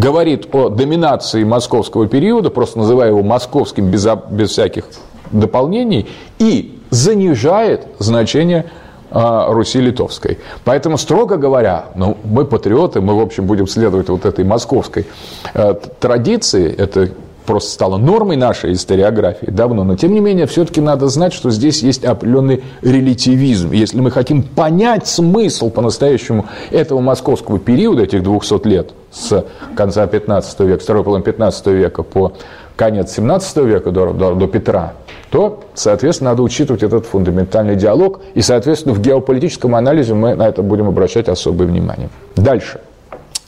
говорит 0.00 0.48
о 0.54 0.70
доминации 0.70 1.44
московского 1.44 2.08
периода, 2.08 2.50
просто 2.50 2.78
называя 2.78 3.08
его 3.08 3.22
московским 3.22 3.90
без, 3.90 4.06
без 4.30 4.50
всяких 4.50 4.84
дополнений, 5.30 6.08
и 6.38 6.78
занижает 6.90 7.86
значение 7.98 8.66
а, 9.10 9.52
Руси 9.52 9.80
Литовской. 9.80 10.38
Поэтому, 10.64 10.96
строго 10.96 11.36
говоря, 11.36 11.86
ну, 11.94 12.16
мы 12.24 12.44
патриоты, 12.44 13.00
мы, 13.00 13.16
в 13.16 13.20
общем, 13.20 13.46
будем 13.46 13.66
следовать 13.66 14.08
вот 14.08 14.24
этой 14.24 14.44
московской 14.44 15.06
э, 15.54 15.74
традиции, 16.00 16.74
это 16.74 17.10
просто 17.50 17.72
стало 17.72 17.96
нормой 17.96 18.36
нашей 18.36 18.74
историографии 18.74 19.50
давно, 19.50 19.82
но 19.82 19.96
тем 19.96 20.12
не 20.12 20.20
менее 20.20 20.46
все-таки 20.46 20.80
надо 20.80 21.08
знать, 21.08 21.32
что 21.32 21.50
здесь 21.50 21.82
есть 21.82 22.04
определенный 22.04 22.62
релятивизм. 22.80 23.72
Если 23.72 24.00
мы 24.00 24.12
хотим 24.12 24.44
понять 24.44 25.08
смысл 25.08 25.68
по-настоящему 25.68 26.46
этого 26.70 27.00
московского 27.00 27.58
периода, 27.58 28.04
этих 28.04 28.22
200 28.22 28.68
лет, 28.68 28.90
с 29.10 29.44
конца 29.74 30.06
15 30.06 30.60
века, 30.60 30.80
второй 30.80 31.02
половины 31.02 31.24
15 31.24 31.66
века 31.66 32.04
по 32.04 32.34
конец 32.76 33.16
17 33.16 33.56
века 33.56 33.90
до, 33.90 34.12
до, 34.12 34.36
до 34.36 34.46
Петра, 34.46 34.92
то, 35.30 35.64
соответственно, 35.74 36.30
надо 36.30 36.42
учитывать 36.42 36.84
этот 36.84 37.04
фундаментальный 37.06 37.74
диалог, 37.74 38.20
и, 38.34 38.42
соответственно, 38.42 38.94
в 38.94 39.00
геополитическом 39.00 39.74
анализе 39.74 40.14
мы 40.14 40.36
на 40.36 40.46
это 40.46 40.62
будем 40.62 40.86
обращать 40.86 41.28
особое 41.28 41.66
внимание. 41.66 42.10
Дальше. 42.36 42.80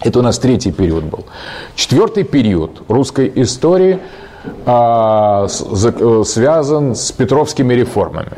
Это 0.05 0.19
у 0.19 0.23
нас 0.23 0.39
третий 0.39 0.73
период 0.73 1.05
был. 1.05 1.25
Четвертый 1.75 2.25
период 2.25 2.83
русской 2.89 3.31
истории 3.37 3.99
а, 4.67 5.47
с, 5.49 6.25
связан 6.25 6.95
с 6.95 7.13
петровскими 7.13 7.75
реформами. 7.75 8.33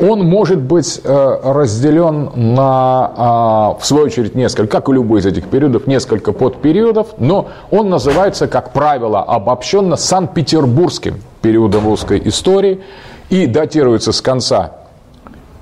Он 0.00 0.20
может 0.20 0.60
быть 0.60 1.00
э, 1.02 1.38
разделен 1.42 2.30
на, 2.34 3.12
а, 3.16 3.76
в 3.80 3.86
свою 3.86 4.04
очередь, 4.04 4.34
несколько, 4.34 4.66
как 4.68 4.88
и 4.88 4.92
любой 4.92 5.20
из 5.20 5.26
этих 5.26 5.48
периодов, 5.48 5.86
несколько 5.86 6.32
подпериодов, 6.32 7.08
но 7.18 7.48
он 7.70 7.88
называется, 7.88 8.48
как 8.48 8.72
правило, 8.72 9.22
обобщенно 9.22 9.96
Санкт-Петербургским 9.96 11.22
периодом 11.40 11.86
русской 11.86 12.20
истории 12.24 12.82
и 13.30 13.46
датируется 13.46 14.12
с 14.12 14.20
конца 14.20 14.72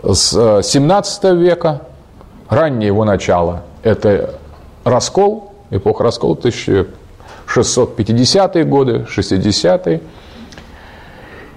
с 0.03 0.63
17 0.63 1.25
э, 1.25 1.35
века, 1.37 1.83
раннее 2.49 2.89
его 2.89 3.05
начало– 3.05 3.63
это 3.83 4.35
раскол, 4.87 5.53
эпоха 5.71 6.05
раскола 6.05 6.37
1650-е 6.37 8.65
годы, 8.65 9.07
60-е, 9.15 10.01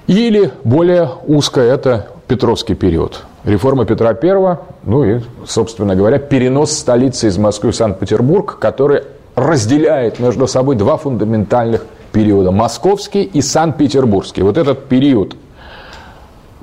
или 0.08 0.52
более 0.64 1.10
узкое– 1.28 1.72
это 1.76 2.08
Петровский 2.28 2.74
период. 2.74 3.24
Реформа 3.44 3.86
Петра 3.86 4.18
I, 4.22 4.58
ну 4.84 5.06
и, 5.06 5.22
собственно 5.46 5.96
говоря, 5.96 6.18
перенос 6.18 6.72
столицы 6.72 7.28
из 7.28 7.38
Москвы 7.38 7.72
в 7.72 7.76
Санкт-Петербург, 7.76 8.58
который 8.60 9.04
разделяет 9.36 10.20
между 10.20 10.48
собой 10.48 10.76
два 10.76 10.98
фундаментальных 10.98 11.86
периода– 12.12 12.52
московский 12.54 13.24
и 13.24 13.42
санкт-петербургский. 13.42 14.42
Вот 14.42 14.58
этот 14.58 14.88
период 14.88 15.36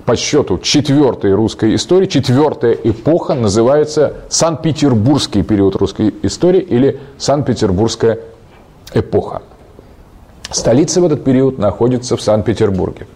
по 0.06 0.14
счету 0.14 0.58
четвертой 0.58 1.34
русской 1.34 1.74
истории, 1.74 2.06
четвертая 2.06 2.72
эпоха 2.72 3.34
называется 3.34 4.14
Санкт-Петербургский 4.28 5.42
период 5.42 5.74
русской 5.74 6.14
истории 6.22 6.60
или 6.60 7.00
Санкт-Петербургская 7.18 8.20
эпоха. 8.94 9.42
Столица 10.52 11.00
в 11.00 11.04
этот 11.04 11.24
период 11.24 11.58
находится 11.58 12.16
в 12.16 12.22
Санкт-Петербурге. 12.22 13.08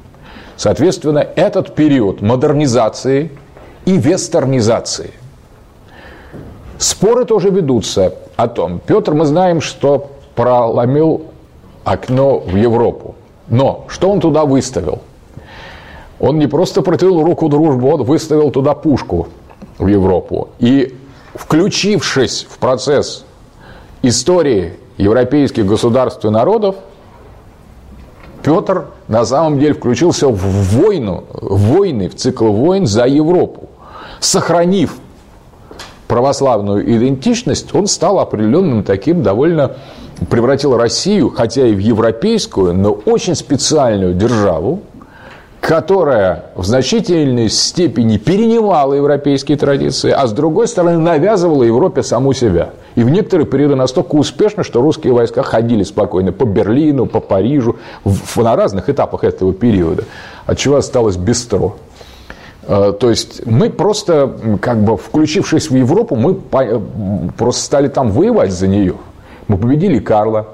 Соответственно, 0.56 1.20
этот 1.36 1.76
период 1.76 2.22
модернизации 2.22 3.30
и 3.84 3.96
вестернизации. 3.96 5.12
Споры 6.76 7.24
тоже 7.24 7.50
ведутся 7.50 8.14
о 8.34 8.48
том. 8.48 8.80
Петр, 8.84 9.14
мы 9.14 9.26
знаем, 9.26 9.60
что 9.60 10.10
проломил 10.34 11.26
окно 11.84 12.40
в 12.40 12.56
Европу. 12.56 13.14
Но 13.48 13.84
что 13.88 14.10
он 14.10 14.18
туда 14.20 14.44
выставил? 14.44 15.02
Он 16.20 16.38
не 16.38 16.46
просто 16.46 16.82
протянул 16.82 17.24
руку 17.24 17.48
дружбы, 17.48 17.88
он 17.88 18.02
выставил 18.02 18.50
туда 18.50 18.74
пушку 18.74 19.28
в 19.78 19.86
Европу. 19.86 20.50
И 20.58 20.94
включившись 21.34 22.46
в 22.48 22.58
процесс 22.58 23.24
истории 24.02 24.74
европейских 24.98 25.64
государств 25.64 26.24
и 26.26 26.28
народов, 26.28 26.76
Петр 28.42 28.86
на 29.08 29.24
самом 29.24 29.58
деле 29.58 29.74
включился 29.74 30.28
в 30.28 30.38
войну, 30.76 31.24
в 31.32 31.74
войны, 31.74 32.08
в 32.08 32.16
цикл 32.16 32.52
войн 32.52 32.86
за 32.86 33.06
Европу. 33.06 33.68
Сохранив 34.18 34.96
православную 36.06 36.84
идентичность, 36.96 37.74
он 37.74 37.86
стал 37.86 38.18
определенным 38.18 38.82
таким 38.82 39.22
довольно 39.22 39.76
превратил 40.28 40.76
Россию, 40.76 41.30
хотя 41.30 41.66
и 41.66 41.74
в 41.74 41.78
европейскую, 41.78 42.74
но 42.74 42.92
очень 42.92 43.34
специальную 43.34 44.14
державу, 44.14 44.80
которая 45.70 46.46
в 46.56 46.64
значительной 46.64 47.48
степени 47.48 48.16
перенимала 48.16 48.94
европейские 48.94 49.56
традиции, 49.56 50.10
а 50.10 50.26
с 50.26 50.32
другой 50.32 50.66
стороны 50.66 50.98
навязывала 50.98 51.62
Европе 51.62 52.02
саму 52.02 52.32
себя. 52.32 52.70
И 52.96 53.04
в 53.04 53.10
некоторые 53.10 53.46
периоды 53.46 53.76
настолько 53.76 54.16
успешно, 54.16 54.64
что 54.64 54.80
русские 54.80 55.12
войска 55.12 55.44
ходили 55.44 55.84
спокойно 55.84 56.32
по 56.32 56.42
Берлину, 56.44 57.06
по 57.06 57.20
Парижу, 57.20 57.76
в, 58.02 58.42
на 58.42 58.56
разных 58.56 58.88
этапах 58.88 59.22
этого 59.22 59.52
периода, 59.52 60.06
от 60.44 60.58
чего 60.58 60.74
осталось 60.74 61.16
бестро. 61.16 61.74
А, 62.66 62.90
то 62.90 63.08
есть 63.08 63.46
мы 63.46 63.70
просто, 63.70 64.58
как 64.60 64.82
бы 64.82 64.96
включившись 64.96 65.70
в 65.70 65.76
Европу, 65.76 66.16
мы 66.16 66.34
просто 67.38 67.62
стали 67.62 67.86
там 67.86 68.10
воевать 68.10 68.50
за 68.50 68.66
нее. 68.66 68.96
Мы 69.46 69.56
победили 69.56 70.00
Карла, 70.00 70.48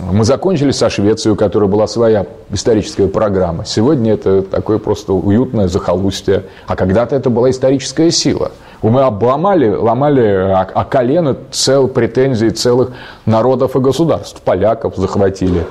мы 0.00 0.24
закончили 0.24 0.72
со 0.72 0.90
Швецией, 0.90 1.34
у 1.34 1.36
которой 1.36 1.68
была 1.68 1.86
своя 1.86 2.26
историческая 2.50 3.06
программа. 3.06 3.64
Сегодня 3.64 4.14
это 4.14 4.42
такое 4.42 4.78
просто 4.78 5.12
уютное 5.12 5.68
захолустье. 5.68 6.44
А 6.66 6.74
когда-то 6.74 7.14
это 7.14 7.30
была 7.30 7.50
историческая 7.50 8.10
сила. 8.10 8.50
Мы 8.82 9.02
обломали, 9.02 9.70
ломали 9.70 10.20
о, 10.20 10.60
о 10.62 10.84
колено 10.84 11.36
цел, 11.50 11.88
претензий 11.88 12.50
целых 12.50 12.90
народов 13.24 13.76
и 13.76 13.78
государств. 13.78 14.42
Поляков 14.42 14.96
захватили, 14.96 15.64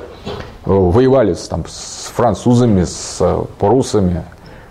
воевали 0.65 1.35
там, 1.49 1.65
с 1.67 2.11
французами, 2.15 2.85
с 2.85 3.21
прусами, 3.59 4.23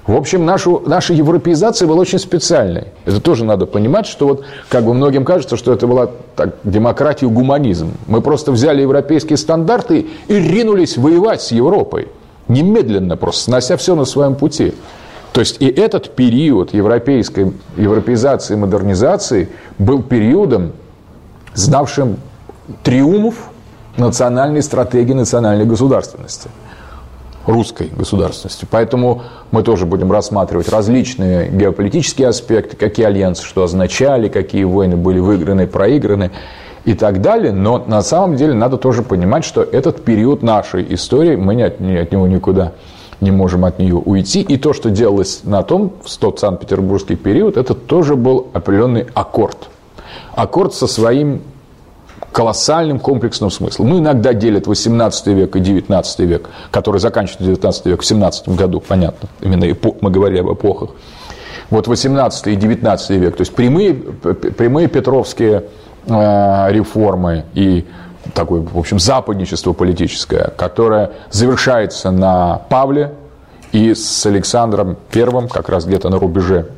в 0.07 0.17
общем, 0.17 0.45
нашу, 0.45 0.83
наша 0.85 1.13
европеизация 1.13 1.87
была 1.87 2.01
очень 2.01 2.19
специальной. 2.19 2.89
Это 3.05 3.21
тоже 3.21 3.45
надо 3.45 3.67
понимать, 3.67 4.07
что 4.07 4.27
вот 4.27 4.45
как 4.69 4.85
бы 4.85 4.95
многим 4.95 5.25
кажется, 5.25 5.57
что 5.57 5.73
это 5.73 5.87
была 5.87 6.11
так, 6.35 6.57
демократия 6.65 7.29
гуманизм. 7.29 7.93
Мы 8.09 8.21
просто 8.21 8.51
взяли 8.51 8.83
европейские 8.83 9.37
стандарты 9.37 10.09
и 10.27 10.35
ринулись 10.35 10.97
воевать 10.97 11.43
с 11.43 11.53
Европой. 11.53 12.09
Немедленно 12.49 13.17
просто, 13.17 13.45
снося 13.45 13.77
все 13.77 13.95
на 13.95 14.05
своем 14.05 14.35
пути. 14.35 14.75
То 15.33 15.41
есть 15.41 15.63
и 15.63 15.69
этот 15.69 16.11
период 16.17 16.75
европейской 16.75 17.53
европеизации 17.77 18.57
модернизации 18.57 19.51
был 19.79 20.03
периодом, 20.03 20.73
знавшим 21.55 22.17
триумф 22.83 23.37
национальной 23.97 24.63
стратегии 24.63 25.13
национальной 25.13 25.65
государственности– 25.65 26.49
русской 27.47 27.89
государственности. 27.89 28.67
Поэтому 28.71 29.23
мы 29.51 29.63
тоже 29.63 29.87
будем 29.87 30.13
рассматривать 30.13 30.69
различные 30.69 31.49
геополитические 31.51 32.29
аспекты, 32.29 32.77
какие 32.77 33.07
альянсы 33.07 33.45
что 33.45 33.63
означали, 33.65 34.29
какие 34.29 34.65
войны 34.65 34.97
были 34.97 35.19
выиграны, 35.19 35.67
проиграны 35.67 36.31
и 36.85 36.95
так 36.95 37.21
далее. 37.21 37.53
Но 37.53 37.83
на 37.87 38.03
самом 38.03 38.37
деле 38.37 38.55
надо 38.55 38.77
тоже 38.77 39.03
понимать, 39.03 39.45
что 39.45 39.63
этот 39.63 40.05
период 40.05 40.43
нашей 40.43 40.95
истории, 40.95 41.37
мы 41.37 41.63
от, 41.63 41.81
от 41.81 42.13
него 42.13 42.27
никуда 42.27 42.73
не 43.21 43.31
можем 43.31 43.65
от 43.65 43.79
нее 43.79 43.95
уйти. 43.95 44.41
И 44.43 44.57
то, 44.57 44.73
что 44.73 44.91
делалось 44.91 45.43
на 45.45 45.63
том, 45.63 45.93
в 46.05 46.17
тот 46.19 46.41
Санкт-Петербургский 46.41 47.17
период, 47.17 47.57
это 47.57 47.75
тоже 47.75 48.17
был 48.17 48.49
определенный 48.53 49.07
аккорд. 49.15 49.69
Аккорд 50.35 50.75
со 50.75 50.87
своим 50.87 51.43
колоссальным 52.33 52.99
комплексным 52.99 53.51
смыслом. 53.51 53.91
Ну, 53.91 53.99
иногда 53.99 54.33
делят 54.33 54.67
18 54.67 55.27
век 55.29 55.55
и 55.55 55.61
19 55.61 56.19
век, 56.21 56.49
который 56.71 56.99
заканчивается 56.99 57.45
19 57.45 57.87
век 57.87 58.01
в 58.01 58.07
17 58.07 58.49
году, 58.51 58.81
понятно, 58.81 59.29
именно 59.41 59.67
мы 60.01 60.11
говорили 60.11 60.41
об 60.41 60.53
эпохах. 60.53 60.91
Вот 61.71 61.87
18 61.87 62.49
и 62.49 62.57
19 62.57 63.11
век, 63.11 63.37
то 63.37 63.43
есть 63.43 63.55
прямые, 63.55 63.95
прямые 63.95 64.89
петровские 64.89 65.65
э, 66.07 66.73
реформы 66.73 67.45
и 67.55 67.87
такое, 68.35 68.61
в 68.61 68.79
общем, 68.79 68.99
западничество 68.99 69.73
политическое, 69.73 70.53
которое 70.57 71.13
завершается 71.31 72.11
на 72.11 72.63
Павле 72.69 73.15
и 73.73 73.95
с 73.95 74.27
Александром 74.27 74.97
Первым, 75.11 75.49
как 75.49 75.69
раз 75.69 75.87
где-то 75.87 76.09
на 76.11 76.19
рубеже 76.19 76.69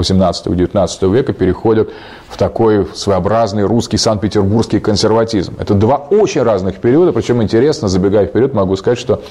18-19 0.00 1.12
века 1.12 1.32
переходят 1.32 1.90
в 2.28 2.36
такой 2.36 2.86
своеобразный 2.94 3.64
русский 3.64 3.96
Санкт-Петербургский 3.96 4.80
консерватизм. 4.80 5.54
Это 5.58 5.74
два 5.74 5.96
очень 5.96 6.42
разных 6.42 6.76
периода, 6.76 7.12
причем 7.12 7.42
интересно, 7.42 7.88
забегая 7.88 8.26
вперед, 8.26 8.54
могу 8.54 8.76
сказать, 8.76 8.98
что 8.98 9.22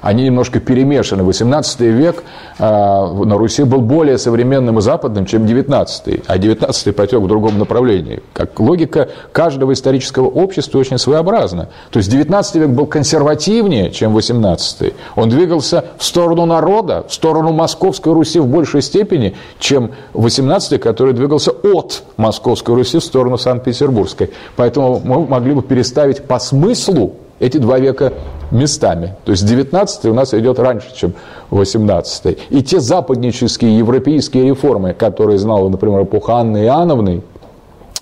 они 0.00 0.24
немножко 0.24 0.60
перемешаны. 0.60 1.22
18 1.22 1.80
век 1.80 2.22
э, 2.58 2.62
на 2.62 3.36
Руси 3.36 3.64
был 3.64 3.80
более 3.80 4.18
современным 4.18 4.78
и 4.78 4.82
западным, 4.82 5.26
чем 5.26 5.46
19 5.46 6.22
а 6.26 6.38
19 6.38 6.96
потек 6.96 7.20
в 7.20 7.26
другом 7.26 7.58
направлении. 7.58 8.22
Как 8.32 8.58
логика 8.60 9.08
каждого 9.32 9.72
исторического 9.72 10.26
общества 10.26 10.78
очень 10.78 10.98
своеобразна. 10.98 11.68
То 11.90 11.98
есть 11.98 12.10
19 12.10 12.54
век 12.56 12.68
был 12.70 12.86
консервативнее, 12.86 13.90
чем 13.90 14.12
18 14.14 14.94
Он 15.16 15.28
двигался 15.28 15.84
в 15.96 16.04
сторону 16.04 16.46
народа, 16.46 17.04
в 17.08 17.12
сторону 17.12 17.52
Московской 17.52 18.12
Руси 18.12 18.38
в 18.38 18.46
большей 18.46 18.82
степени, 18.82 19.36
чем 19.58 19.92
18 20.14 20.80
который 20.80 21.12
двигался 21.12 21.50
от 21.50 22.02
Московской 22.16 22.74
Руси 22.74 22.98
в 22.98 23.04
сторону 23.04 23.38
Санкт-Петербургской. 23.38 24.30
Поэтому 24.56 25.00
мы 25.04 25.26
могли 25.26 25.54
бы 25.54 25.62
переставить 25.62 26.24
по 26.24 26.38
смыслу 26.38 27.14
эти 27.38 27.58
два 27.58 27.78
века 27.78 28.12
местами. 28.50 29.14
То 29.24 29.32
есть 29.32 29.46
19 29.46 30.06
у 30.06 30.14
нас 30.14 30.34
идет 30.34 30.58
раньше, 30.58 30.88
чем 30.94 31.12
18 31.50 32.38
И 32.50 32.62
те 32.62 32.80
западнические 32.80 33.78
европейские 33.78 34.46
реформы, 34.46 34.94
которые 34.94 35.38
знала, 35.38 35.68
например, 35.68 36.02
эпоха 36.02 36.34
Анны 36.36 36.64
Иоанновны, 36.64 37.22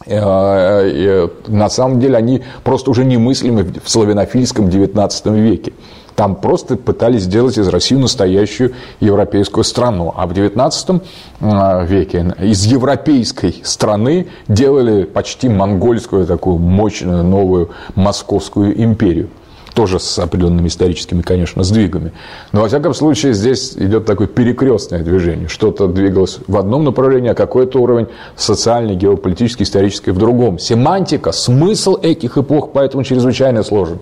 э, 0.06 0.16
э, 0.16 1.28
на 1.48 1.68
самом 1.68 2.00
деле 2.00 2.16
они 2.16 2.42
просто 2.64 2.90
уже 2.90 3.04
немыслимы 3.04 3.66
в 3.82 3.90
славянофильском 3.90 4.70
19 4.70 5.26
веке. 5.26 5.72
Там 6.16 6.34
просто 6.34 6.76
пытались 6.76 7.22
сделать 7.24 7.58
из 7.58 7.68
России 7.68 7.94
настоящую 7.94 8.72
европейскую 9.00 9.64
страну. 9.64 10.14
А 10.16 10.26
в 10.26 10.32
XIX 10.32 11.02
э, 11.40 11.86
веке 11.86 12.34
из 12.40 12.64
европейской 12.64 13.60
страны 13.62 14.28
делали 14.48 15.04
почти 15.04 15.50
монгольскую 15.50 16.26
такую 16.26 16.58
мощную 16.58 17.22
новую 17.22 17.70
московскую 17.94 18.82
империю 18.82 19.28
тоже 19.74 20.00
с 20.00 20.18
определенными 20.18 20.68
историческими, 20.68 21.20
конечно, 21.20 21.62
сдвигами. 21.62 22.12
Но, 22.52 22.62
во 22.62 22.68
всяком 22.68 22.94
случае, 22.94 23.34
здесь 23.34 23.74
идет 23.76 24.06
такое 24.06 24.26
перекрестное 24.26 25.02
движение. 25.02 25.48
Что-то 25.48 25.86
двигалось 25.86 26.38
в 26.48 26.56
одном 26.56 26.84
направлении, 26.84 27.30
а 27.30 27.34
какой-то 27.34 27.78
уровень 27.80 28.06
социальный, 28.36 28.96
геополитический, 28.96 29.64
исторический 29.64 30.12
в 30.12 30.18
другом. 30.18 30.58
Семантика, 30.58 31.30
смысл 31.30 31.96
этих 32.00 32.38
эпох 32.38 32.70
поэтому 32.72 33.04
чрезвычайно 33.04 33.62
сложен. 33.62 33.98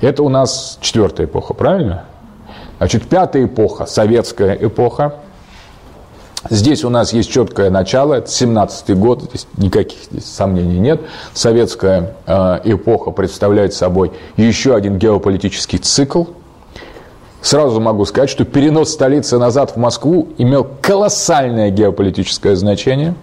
Это 0.00 0.22
у 0.22 0.28
нас 0.28 0.78
четвертая 0.80 1.26
эпоха, 1.26 1.54
правильно? 1.54 2.04
Значит, 2.78 3.08
пятая 3.08 3.46
эпоха, 3.46 3.86
советская 3.86 4.54
эпоха. 4.54 5.14
Здесь 6.48 6.84
у 6.84 6.88
нас 6.88 7.12
есть 7.12 7.30
четкое 7.30 7.68
начало, 7.68 8.14
это 8.14 8.28
17-й 8.28 8.94
год, 8.94 9.22
здесь 9.22 9.48
никаких 9.56 10.04
здесь 10.04 10.24
сомнений 10.24 10.78
нет. 10.78 11.00
Советская 11.34 12.14
э, 12.26 12.60
эпоха 12.64 13.10
представляет 13.10 13.74
собой 13.74 14.12
еще 14.36 14.76
один 14.76 14.98
геополитический 14.98 15.80
цикл. 15.80 16.24
Сразу 17.42 17.80
могу 17.80 18.04
сказать, 18.04 18.30
что 18.30 18.44
перенос 18.44 18.92
столицы 18.92 19.36
назад 19.36 19.72
в 19.72 19.76
Москву 19.76 20.28
имел 20.38 20.66
колоссальное 20.80 21.70
геополитическое 21.70 22.54
значение, 22.54 23.14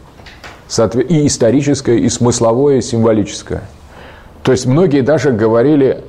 и 1.08 1.28
историческое, 1.28 1.98
и 1.98 2.10
смысловое, 2.10 2.78
и 2.78 2.82
символическое. 2.82 3.64
То 4.44 4.52
есть 4.52 4.66
многие 4.66 5.02
даже 5.02 5.32
говорили 5.32 6.04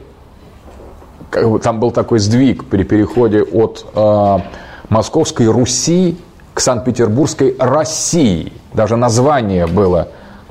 там 1.30 1.80
был 1.80 1.90
такой 1.90 2.18
сдвиг 2.18 2.64
при 2.64 2.82
переходе 2.82 3.42
от 3.42 3.84
э, 3.94 4.38
Московской 4.88 5.46
Руси 5.46 6.16
к 6.54 6.60
Санкт-Петербургской 6.60 7.56
России. 7.58 8.52
Даже 8.72 8.96
название 8.96 9.66
было 9.66 10.08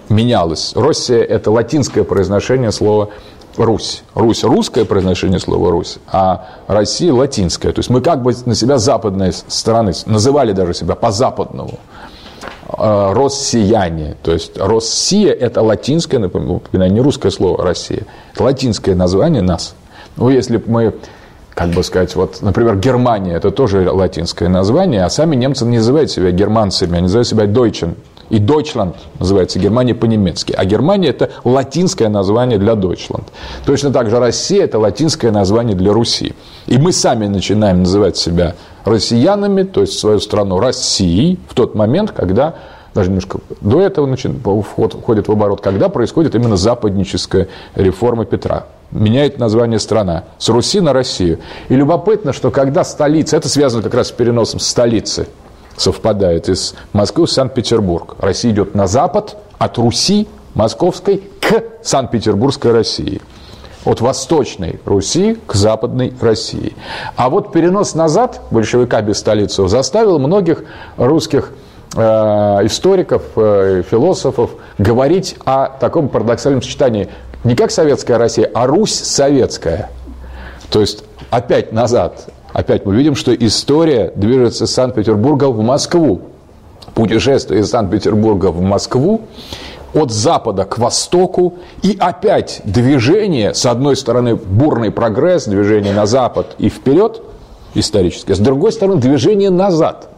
менялось. 0.10 0.74
Россия– 0.76 1.24
это 1.24 1.52
латинское 1.52 2.04
произношение 2.04 2.72
слова 2.72 3.10
Русь. 3.58 4.04
Русь– 4.14 4.44
русское 4.44 4.86
произношение 4.86 5.40
слова 5.40 5.72
Русь, 5.72 5.98
а 6.12 6.48
Россия– 6.68 7.14
латинское. 7.14 7.72
То 7.72 7.80
есть 7.80 7.90
мы 7.90 8.02
как 8.02 8.22
бы 8.22 8.36
на 8.46 8.56
себя 8.56 8.78
западной 8.78 9.34
стороны 9.34 9.94
называли 10.06 10.52
даже 10.52 10.74
себя 10.74 10.96
по-западному. 10.96 11.80
Э, 12.78 13.14
россияне. 13.14 14.16
То 14.22 14.34
есть 14.34 14.58
Россия– 14.58 15.32
это 15.34 15.62
латинское, 15.62 16.20
напоминаю, 16.20 16.92
не 16.92 17.02
русское 17.02 17.32
слово 17.32 17.64
Россия. 17.64 18.06
Это 18.34 18.44
латинское 18.44 18.96
название 18.96 19.42
нас– 19.42 19.76
ну, 20.18 20.30
если 20.30 20.58
бы 20.58 20.72
мы 20.72 20.94
как 21.56 21.70
бы 21.70 21.84
сказать, 21.84 22.16
вот, 22.16 22.42
например, 22.42 22.76
Германия, 22.76 23.34
это 23.34 23.50
тоже 23.50 23.90
латинское 23.90 24.50
название, 24.50 25.06
а 25.06 25.10
сами 25.10 25.38
немцы 25.38 25.66
не 25.66 25.78
называют 25.78 26.12
себя 26.12 26.32
германцами, 26.32 26.94
они 26.94 27.04
называют 27.04 27.28
себя 27.28 27.46
Deutschen. 27.46 27.96
И 28.30 28.40
Deutschland 28.40 28.96
называется 29.20 29.60
Германия 29.60 29.94
по-немецки. 29.94 30.52
А 30.52 30.66
Германия– 30.66 31.10
это 31.10 31.30
латинское 31.44 32.10
название 32.10 32.58
для 32.58 32.74
Deutschland. 32.74 33.26
Точно 33.66 33.92
так 33.92 34.10
же 34.10 34.20
Россия– 34.20 34.64
это 34.66 34.80
латинское 34.80 35.32
название 35.32 35.76
для 35.76 35.94
Руси. 35.94 36.34
И 36.66 36.78
мы 36.78 36.92
сами 36.92 37.28
начинаем 37.28 37.80
называть 37.80 38.18
себя 38.18 38.56
россиянами, 38.84 39.64
то 39.64 39.82
есть 39.82 40.00
свою 40.00 40.20
страну 40.20 40.60
Россией, 40.60 41.40
в 41.48 41.54
тот 41.54 41.76
момент, 41.76 42.12
когда 42.12 42.56
даже 42.96 43.10
немножко 43.10 43.40
до 43.62 43.80
этого 43.80 44.14
входит 44.64 45.28
в 45.28 45.32
оборот, 45.32 45.62
когда 45.62 45.88
происходит 45.88 46.34
именно 46.34 46.58
западническая 46.58 47.48
реформа 47.76 48.26
Петра 48.26 48.66
меняет 48.92 49.40
название 49.40 49.80
страна 49.80 50.26
с 50.38 50.50
Руси 50.50 50.80
на 50.80 50.94
Россию. 50.94 51.40
И 51.70 51.76
любопытно, 51.76 52.34
что 52.34 52.52
когда 52.52 52.84
столица, 52.84 53.38
это 53.38 53.50
связано 53.50 53.84
как 53.84 53.94
раз 53.94 54.08
с 54.08 54.12
переносом 54.12 54.60
столицы, 54.60 55.28
совпадает 55.78 56.50
из 56.50 56.76
Москвы 56.94 57.26
в 57.26 57.32
Санкт-Петербург. 57.32 58.16
Россия 58.20 58.52
идет 58.52 58.76
на 58.76 58.88
запад 58.88 59.38
от 59.58 59.78
Руси 59.78 60.28
московской 60.54 61.24
к 61.42 61.64
Санкт-Петербургской 61.84 62.72
России. 62.72 63.22
От 63.84 64.02
восточной 64.02 64.80
Руси 64.86 65.38
к 65.46 65.54
западной 65.54 66.14
России. 66.20 66.74
А 67.16 67.30
вот 67.30 67.52
перенос 67.52 67.94
назад 67.94 68.42
большевика 68.50 69.02
без 69.02 69.20
столицу 69.20 69.68
заставил 69.68 70.18
многих 70.18 70.64
русских 70.98 71.52
э, 71.96 72.02
историков, 72.64 73.22
э, 73.36 73.84
философов 73.88 74.52
говорить 74.80 75.36
о 75.46 75.68
таком 75.68 76.10
парадоксальном 76.10 76.64
сочетании 76.64 77.10
не 77.46 77.56
как 77.56 77.72
советская 77.72 78.18
Россия, 78.18 78.50
а 78.54 78.68
Русь 78.68 78.94
советская. 78.94 79.90
То 80.70 80.82
есть 80.82 81.04
опять 81.30 81.72
назад. 81.72 82.28
Опять 82.52 82.86
мы 82.86 82.96
видим, 82.96 83.16
что 83.16 83.34
история 83.34 84.12
движется 84.16 84.66
из 84.66 84.74
Санкт-Петербурга 84.74 85.46
в 85.46 85.62
Москву. 85.62 86.22
Путешествие 86.94 87.62
из 87.62 87.70
Санкт-Петербурга 87.70 88.48
в 88.48 88.62
Москву 88.62 89.22
от 89.94 90.12
запада 90.12 90.66
к 90.66 90.78
востоку, 90.78 91.56
и 91.82 91.96
опять 91.98 92.62
движение, 92.66 93.54
с 93.54 93.66
одной 93.66 93.96
стороны, 93.96 94.36
бурный 94.36 94.92
прогресс, 94.92 95.46
движение 95.46 95.94
на 95.94 96.06
запад 96.06 96.56
и 96.58 96.68
вперед, 96.68 97.22
исторически, 97.76 98.34
с 98.34 98.40
другой 98.40 98.74
стороны, 98.74 99.00
движение 99.00 99.50
назад. 99.50 100.10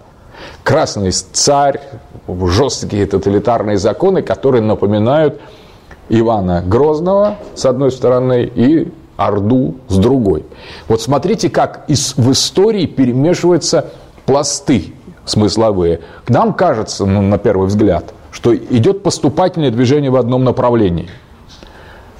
Красный 0.63 1.11
царь, 1.11 1.81
жесткие 2.27 3.05
тоталитарные 3.05 3.77
законы, 3.77 4.23
которые 4.23 4.63
напоминают 4.63 5.39
Ивана 6.09 6.63
Грозного 6.65 7.37
с 7.55 7.65
одной 7.65 7.91
стороны 7.91 8.49
и 8.53 8.91
Орду 9.17 9.75
с 9.87 9.97
другой. 9.97 10.45
Вот 10.87 11.01
смотрите, 11.01 11.49
как 11.49 11.85
из, 11.87 12.15
в 12.17 12.31
истории 12.31 12.85
перемешиваются 12.85 13.87
пласты 14.25 14.93
смысловые. 15.25 16.01
Нам 16.27 16.53
кажется, 16.53 17.05
ну, 17.05 17.21
на 17.21 17.37
первый 17.39 17.67
взгляд, 17.67 18.13
что 18.31 18.55
идет 18.55 19.03
поступательное 19.03 19.71
движение 19.71 20.11
в 20.11 20.15
одном 20.15 20.43
направлении. 20.43 21.09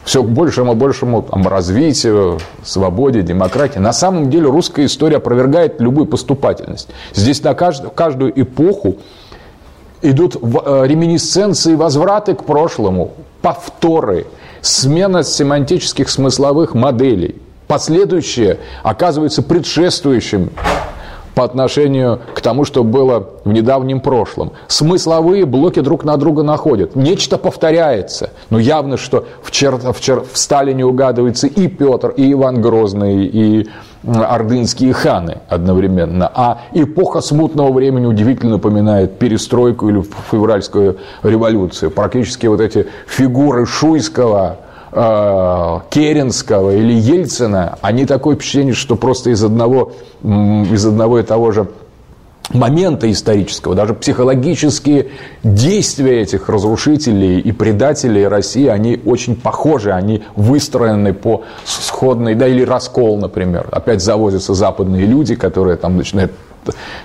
Все 0.04 0.24
к 0.24 0.30
большему 0.30 0.74
и 0.74 0.76
большему 0.76 1.22
там, 1.22 1.48
развитию, 1.48 2.40
свободе, 2.64 3.22
демократии. 3.22 3.78
На 3.78 3.94
самом 3.94 4.30
деле 4.30 4.48
русская 4.48 4.86
история 4.86 5.18
опровергает 5.18 5.82
любую 5.82 6.08
поступательность. 6.08 6.90
Здесь 7.14 7.44
на 7.44 7.54
каждую, 7.54 7.92
каждую 7.92 8.42
эпоху 8.42 8.96
идут 10.02 10.36
э, 10.36 10.84
реминисценции, 10.88 11.76
возвраты 11.76 12.36
к 12.36 12.46
прошлому, 12.46 13.12
повторы, 13.48 14.28
смена 14.60 15.24
семантических 15.24 16.10
смысловых 16.10 16.74
моделей. 16.74 17.38
Последующее 17.68 18.60
оказывается 18.84 19.42
предшествующим 19.42 20.52
по 21.38 21.44
отношению 21.44 22.20
к 22.34 22.42
тому, 22.42 22.66
что 22.66 22.84
было 22.84 23.30
в 23.46 23.52
недавнем 23.54 24.00
прошлом. 24.00 24.54
Смысловые 24.68 25.46
блоки 25.46 25.82
друг 25.82 26.04
на 26.04 26.18
друга 26.18 26.42
находят. 26.42 26.96
Нечто 26.96 27.38
повторяется. 27.38 28.32
Но 28.50 28.58
явно, 28.58 28.98
что 28.98 29.26
в, 29.44 29.52
чер... 29.52 29.76
в, 29.76 30.02
чер... 30.02 30.22
в 30.22 30.36
Сталине 30.36 30.84
угадывается 30.84 31.46
и 31.46 31.68
Петр, 31.68 32.10
и 32.10 32.32
Иван 32.32 32.60
Грозный, 32.60 33.28
и 33.28 33.70
ордынские 34.04 34.94
ханы 34.94 35.38
одновременно. 35.48 36.32
А 36.34 36.62
эпоха 36.74 37.22
смутного 37.22 37.72
времени 37.72 38.08
удивительно 38.08 38.54
напоминает 38.54 39.20
перестройку 39.20 39.90
или 39.90 40.04
февральскую 40.32 40.98
революцию. 41.22 41.92
Практически 41.92 42.48
вот 42.48 42.62
эти 42.62 42.88
фигуры 43.06 43.68
Шуйского, 43.68 44.58
Керенского 44.92 46.76
или 46.76 46.94
Ельцина, 46.94 47.78
они 47.82 48.06
такое 48.06 48.36
впечатление, 48.36 48.74
что 48.74 48.96
просто 48.96 49.32
из 49.32 49.44
одного, 49.44 49.92
из 50.24 50.86
одного 50.86 51.20
и 51.20 51.24
того 51.24 51.52
же 51.52 51.68
момента 52.54 53.12
исторического, 53.12 53.76
даже 53.76 53.94
психологические 53.94 55.08
действия 55.44 56.22
этих 56.22 56.48
разрушителей 56.48 57.40
и 57.40 57.52
предателей 57.52 58.26
России, 58.28 58.68
они 58.68 59.02
очень 59.06 59.36
похожи, 59.36 59.92
они 59.92 60.24
выстроены 60.36 61.14
по 61.14 61.44
сходной, 61.66 62.36
да, 62.36 62.48
или 62.48 62.64
раскол, 62.64 63.18
например. 63.18 63.68
Опять 63.72 64.02
завозятся 64.02 64.54
западные 64.54 65.06
люди, 65.06 65.36
которые 65.36 65.76
там 65.76 65.98
начинают 65.98 66.32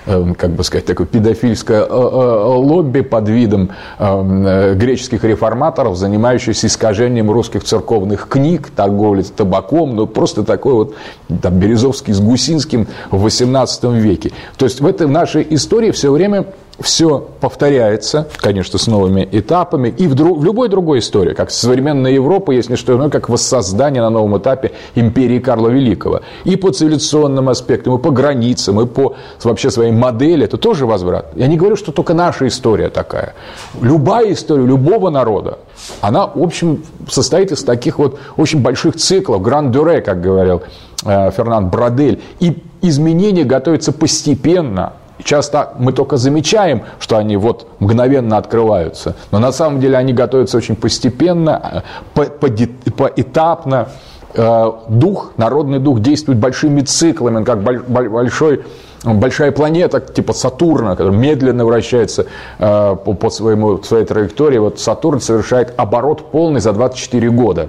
как 0.04 0.50
бы 0.50 0.64
сказать, 0.64 0.86
такое 0.86 1.06
педофильское 1.06 1.82
э, 1.82 1.86
э, 1.86 1.94
лобби 1.94 3.00
под 3.00 3.28
видом 3.28 3.70
эм, 3.98 4.46
э, 4.46 4.74
греческих 4.74 5.24
реформаторов, 5.24 5.96
занимающихся 5.96 6.66
искажением 6.66 7.30
русских 7.30 7.64
церковных 7.64 8.28
книг, 8.28 8.70
торговлей 8.74 9.24
табаком, 9.24 9.94
ну, 9.94 10.06
просто 10.06 10.42
такой 10.42 10.72
вот 10.74 10.94
там, 11.40 11.58
Березовский 11.58 12.12
с 12.12 12.20
Гусинским 12.20 12.88
в 13.10 13.24
XVIII 13.26 13.98
веке. 13.98 14.32
То 14.56 14.64
есть 14.64 14.80
в 14.80 14.86
этой 14.86 15.06
нашей 15.06 15.46
истории 15.50 15.90
все 15.90 16.10
время 16.10 16.46
все 16.82 17.26
повторяется, 17.40 18.28
конечно, 18.36 18.78
с 18.78 18.86
новыми 18.86 19.28
этапами, 19.30 19.88
и 19.88 20.06
в, 20.06 20.14
друг, 20.14 20.38
в 20.38 20.44
любой 20.44 20.68
другой 20.68 20.98
истории, 20.98 21.34
как 21.34 21.50
современная 21.50 22.12
Европа, 22.12 22.52
не 22.52 22.76
что 22.76 22.94
иное, 22.94 23.08
как 23.08 23.28
воссоздание 23.28 24.02
на 24.02 24.10
новом 24.10 24.38
этапе 24.38 24.72
империи 24.94 25.38
Карла 25.38 25.68
Великого. 25.68 26.20
И 26.44 26.56
по 26.56 26.70
цивилизационным 26.70 27.48
аспектам, 27.48 27.96
и 27.96 27.98
по 27.98 28.10
границам, 28.10 28.80
и 28.80 28.86
по 28.86 29.14
вообще 29.42 29.70
своей 29.70 29.92
модели, 29.92 30.44
это 30.44 30.58
тоже 30.58 30.86
возврат. 30.86 31.32
Я 31.34 31.46
не 31.46 31.56
говорю, 31.56 31.76
что 31.76 31.92
только 31.92 32.14
наша 32.14 32.46
история 32.48 32.88
такая. 32.88 33.34
Любая 33.80 34.32
история 34.32 34.66
любого 34.66 35.10
народа, 35.10 35.58
она, 36.00 36.26
в 36.26 36.42
общем, 36.42 36.84
состоит 37.08 37.52
из 37.52 37.64
таких 37.64 37.98
вот 37.98 38.18
очень 38.36 38.60
больших 38.60 38.96
циклов, 38.96 39.42
гран-дюре, 39.42 40.00
как 40.00 40.20
говорил 40.20 40.62
э, 41.04 41.30
Фернанд 41.30 41.70
Брадель. 41.70 42.20
И 42.40 42.62
изменения 42.82 43.44
готовятся 43.44 43.92
постепенно, 43.92 44.94
Часто 45.24 45.74
мы 45.78 45.92
только 45.92 46.16
замечаем, 46.16 46.82
что 46.98 47.16
они 47.16 47.36
вот 47.36 47.66
мгновенно 47.78 48.36
открываются, 48.36 49.14
но 49.30 49.38
на 49.38 49.52
самом 49.52 49.80
деле 49.80 49.96
они 49.96 50.12
готовятся 50.12 50.56
очень 50.56 50.76
постепенно, 50.76 51.84
по, 52.14 52.24
по, 52.24 52.48
поэтапно. 52.96 53.88
Э, 54.34 54.72
дух, 54.88 55.32
народный 55.36 55.78
дух 55.78 56.00
действует 56.00 56.38
большими 56.38 56.80
циклами, 56.80 57.44
как 57.44 57.62
большой 57.62 58.64
большая 59.04 59.50
планета 59.50 60.00
типа 60.00 60.32
Сатурна, 60.32 60.92
которая 60.92 61.12
медленно 61.12 61.66
вращается 61.66 62.26
э, 62.58 62.96
по, 63.04 63.14
по 63.14 63.30
своему, 63.30 63.82
своей 63.82 64.04
траектории. 64.04 64.58
Вот 64.58 64.80
Сатурн 64.80 65.20
совершает 65.20 65.74
оборот 65.76 66.30
полный 66.30 66.60
за 66.60 66.72
24 66.72 67.30
года. 67.30 67.68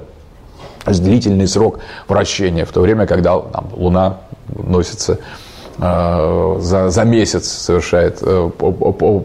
Длительный 0.85 1.47
срок 1.47 1.79
вращения, 2.07 2.65
в 2.65 2.71
то 2.71 2.81
время, 2.81 3.07
когда 3.07 3.39
там, 3.39 3.69
Луна 3.75 4.17
носится 4.49 5.13
Э, 5.13 5.42
за, 5.77 6.89
за 6.89 7.03
месяц 7.03 7.47
совершает 7.47 8.19
э, 8.21 8.49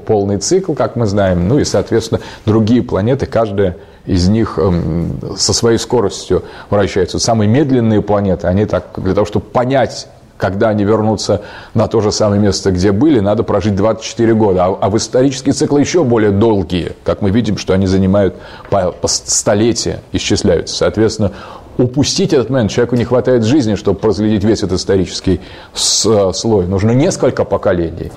полный 0.07 0.39
цикл, 0.39 0.73
как 0.75 0.97
мы 0.97 1.07
знаем. 1.07 1.47
Ну 1.49 1.59
и, 1.59 1.65
соответственно, 1.65 2.21
другие 2.47 2.83
планеты, 2.83 3.27
каждая 3.27 3.77
из 4.07 4.27
них 4.29 4.59
эм, 4.59 5.21
со 5.37 5.53
своей 5.53 5.79
скоростью 5.79 6.43
вращаются. 6.71 7.19
Самые 7.19 7.49
медленные 7.49 8.01
планеты, 8.01 8.47
они 8.47 8.65
так, 8.65 8.87
для 8.97 9.15
того, 9.15 9.27
чтобы 9.27 9.45
понять 9.47 10.09
когда 10.39 10.69
они 10.69 10.85
вернутся 10.85 11.43
на 11.75 11.89
то 11.89 12.01
же 12.01 12.13
самое 12.13 12.41
место, 12.41 12.71
где 12.71 12.93
были, 12.93 13.21
надо 13.21 13.43
прожить 13.43 13.75
24 13.75 14.35
года. 14.35 14.67
А, 14.67 14.79
а 14.83 14.89
в 14.89 14.97
исторические 14.97 15.53
циклы 15.53 15.81
еще 15.81 16.05
более 16.05 16.31
долгие. 16.31 16.93
Как 17.03 17.21
мы 17.21 17.31
видим, 17.31 17.59
что 17.59 17.75
они 17.75 17.87
занимают 17.87 18.37
по 18.71 18.95
столетия, 19.07 20.01
исчисляются. 20.13 20.77
Соответственно, 20.77 21.33
упустить 21.79 22.33
этот 22.33 22.51
момент. 22.51 22.71
Человеку 22.71 22.97
не 22.97 23.05
хватает 23.05 23.45
жизни, 23.45 23.77
чтобы 23.77 23.99
проследить 23.99 24.45
весь 24.45 24.63
этот 24.63 24.79
исторический 24.79 25.41
э, 25.75 26.33
слой. 26.35 26.67
Нужно 26.67 26.91
несколько 26.91 27.45
поколений. 27.45 28.13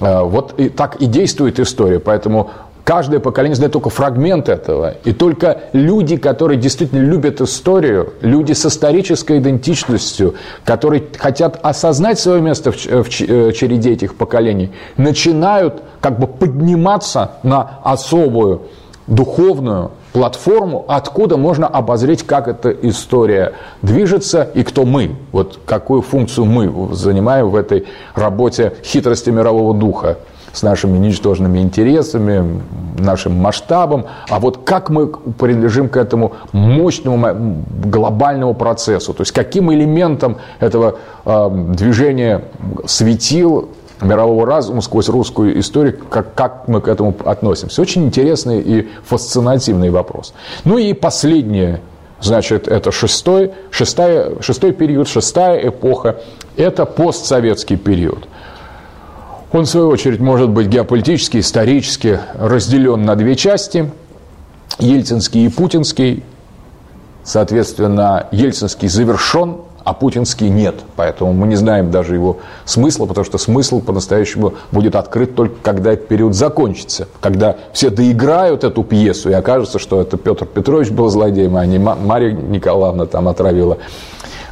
Э, 0.00 0.22
вот 0.22 0.54
и 0.58 0.68
так 0.68 0.96
и 0.96 1.06
действует 1.06 1.58
история. 1.60 1.98
Поэтому 1.98 2.50
каждое 2.84 3.18
поколение 3.20 3.56
знает 3.56 3.72
только 3.72 3.90
фрагмент 3.90 4.48
этого. 4.48 4.94
И 5.04 5.12
только 5.12 5.62
люди, 5.72 6.16
которые 6.16 6.58
действительно 6.58 7.00
любят 7.00 7.40
историю, 7.40 8.14
люди 8.20 8.52
с 8.52 8.64
исторической 8.64 9.38
идентичностью, 9.38 10.36
которые 10.64 11.02
хотят 11.18 11.58
осознать 11.62 12.18
свое 12.20 12.40
место 12.40 12.70
в 12.70 12.76
э, 12.86 13.04
череде 13.52 13.92
этих 13.92 14.14
поколений, 14.14 14.70
начинают 14.96 15.82
как 16.00 16.20
бы 16.20 16.28
подниматься 16.28 17.32
на 17.42 17.80
особую 17.82 18.62
духовную 19.08 19.90
платформу, 20.12 20.84
откуда 20.88 21.36
можно 21.36 21.66
обозреть, 21.66 22.24
как 22.24 22.48
эта 22.48 22.70
история 22.70 23.52
движется 23.82 24.42
и 24.42 24.62
кто 24.62 24.84
мы, 24.84 25.16
вот 25.32 25.60
какую 25.66 26.02
функцию 26.02 26.46
мы 26.46 26.94
занимаем 26.94 27.48
в 27.50 27.56
этой 27.56 27.86
работе 28.14 28.74
хитрости 28.82 29.30
мирового 29.30 29.74
духа 29.74 30.18
с 30.52 30.62
нашими 30.62 30.98
ничтожными 30.98 31.60
интересами, 31.60 32.60
нашим 32.98 33.36
масштабом, 33.36 34.06
а 34.28 34.40
вот 34.40 34.64
как 34.64 34.90
мы 34.90 35.06
принадлежим 35.06 35.88
к 35.88 35.96
этому 35.96 36.32
мощному 36.52 37.64
глобальному 37.84 38.54
процессу, 38.54 39.14
то 39.14 39.22
есть 39.22 39.32
каким 39.32 39.72
элементом 39.72 40.38
этого 40.58 40.96
э, 41.24 41.50
движения 41.76 42.42
светил 42.86 43.68
мирового 44.00 44.46
разума 44.46 44.80
сквозь 44.80 45.08
русскую 45.08 45.58
историю, 45.58 45.98
как, 46.08 46.34
как 46.34 46.68
мы 46.68 46.80
к 46.80 46.88
этому 46.88 47.14
относимся. 47.24 47.82
Очень 47.82 48.04
интересный 48.04 48.60
и 48.60 48.88
фасцинативный 49.04 49.90
вопрос. 49.90 50.32
Ну 50.64 50.78
и 50.78 50.92
последнее, 50.92 51.80
значит, 52.20 52.68
это 52.68 52.92
шестой, 52.92 53.52
шестая, 53.70 54.40
шестой 54.40 54.72
период, 54.72 55.08
шестая 55.08 55.68
эпоха, 55.68 56.20
это 56.56 56.86
постсоветский 56.86 57.76
период. 57.76 58.26
Он, 59.52 59.64
в 59.64 59.68
свою 59.68 59.88
очередь, 59.88 60.20
может 60.20 60.48
быть 60.50 60.68
геополитически, 60.68 61.38
исторически 61.38 62.20
разделен 62.38 63.04
на 63.04 63.16
две 63.16 63.34
части. 63.34 63.90
Ельцинский 64.78 65.46
и 65.46 65.48
Путинский. 65.48 66.22
Соответственно, 67.24 68.28
Ельцинский 68.30 68.88
завершен, 68.88 69.56
а 69.84 69.92
путинский 69.92 70.48
нет. 70.48 70.76
Поэтому 70.96 71.32
мы 71.32 71.46
не 71.46 71.56
знаем 71.56 71.90
даже 71.90 72.14
его 72.14 72.38
смысла, 72.64 73.06
потому 73.06 73.24
что 73.24 73.38
смысл 73.38 73.80
по-настоящему 73.80 74.54
будет 74.72 74.94
открыт 74.94 75.34
только 75.34 75.56
когда 75.62 75.92
этот 75.92 76.08
период 76.08 76.34
закончится. 76.34 77.08
Когда 77.20 77.56
все 77.72 77.90
доиграют 77.90 78.64
эту 78.64 78.82
пьесу 78.82 79.30
и 79.30 79.32
окажется, 79.32 79.78
что 79.78 80.00
это 80.00 80.16
Петр 80.16 80.46
Петрович 80.46 80.90
был 80.90 81.08
злодеем, 81.08 81.56
а 81.56 81.66
не 81.66 81.78
Мария 81.78 82.32
Николаевна 82.32 83.06
там 83.06 83.28
отравила 83.28 83.78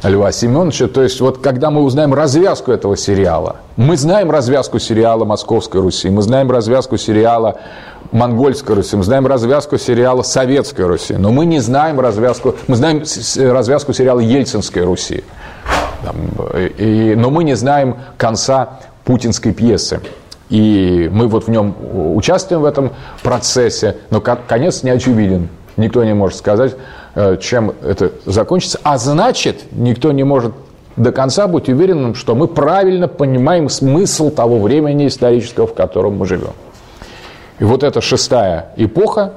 Льва 0.03 0.31
Семеновича. 0.31 0.87
То 0.87 1.03
есть 1.03 1.19
вот 1.21 1.39
когда 1.39 1.71
мы 1.71 1.83
узнаем 1.83 2.13
развязку 2.13 2.71
этого 2.71 2.95
сериала, 2.95 3.57
мы 3.75 3.97
знаем 3.97 4.31
развязку 4.31 4.79
сериала 4.79 5.25
«Московской 5.25 5.81
Руси», 5.81 6.09
мы 6.09 6.21
знаем 6.21 6.49
развязку 6.51 6.97
сериала 6.97 7.57
Монгольской 8.11 8.75
Руси, 8.75 8.95
мы 8.95 9.03
знаем 9.03 9.27
развязку 9.27 9.77
сериала 9.77 10.23
Советской 10.23 10.85
Руси, 10.85 11.13
но 11.13 11.31
мы 11.31 11.45
не 11.45 11.59
знаем 11.59 11.99
развязку, 11.99 12.55
мы 12.67 12.75
знаем 12.75 13.03
развязку 13.51 13.93
сериала 13.93 14.19
Ельцинской 14.19 14.83
Руси, 14.83 15.23
и, 16.77 17.13
но 17.15 17.29
мы 17.29 17.43
не 17.43 17.55
знаем 17.55 17.97
конца 18.17 18.79
путинской 19.03 19.53
пьесы. 19.53 20.01
И 20.49 21.09
мы 21.11 21.27
вот 21.27 21.45
в 21.45 21.49
нем 21.49 21.75
участвуем 22.15 22.61
в 22.61 22.65
этом 22.65 22.91
процессе, 23.21 23.97
но 24.09 24.19
конец 24.19 24.81
не 24.83 24.89
очевиден. 24.89 25.49
Никто 25.77 26.03
не 26.03 26.13
может 26.13 26.37
сказать, 26.37 26.75
э, 27.15 27.37
чем 27.39 27.73
это 27.83 28.11
закончится. 28.25 28.79
А 28.83 28.97
значит, 28.97 29.65
никто 29.71 30.11
не 30.11 30.23
может 30.23 30.53
до 30.97 31.11
конца 31.11 31.47
быть 31.47 31.69
уверенным, 31.69 32.15
что 32.15 32.35
мы 32.35 32.47
правильно 32.47 33.07
понимаем 33.07 33.69
смысл 33.69 34.29
того 34.29 34.59
времени 34.59 35.07
исторического, 35.07 35.67
в 35.67 35.73
котором 35.73 36.17
мы 36.17 36.25
живем. 36.25 36.51
И 37.59 37.63
вот 37.63 37.83
эта 37.83 37.99
шестая 38.01 38.69
эпоха, 38.77 39.33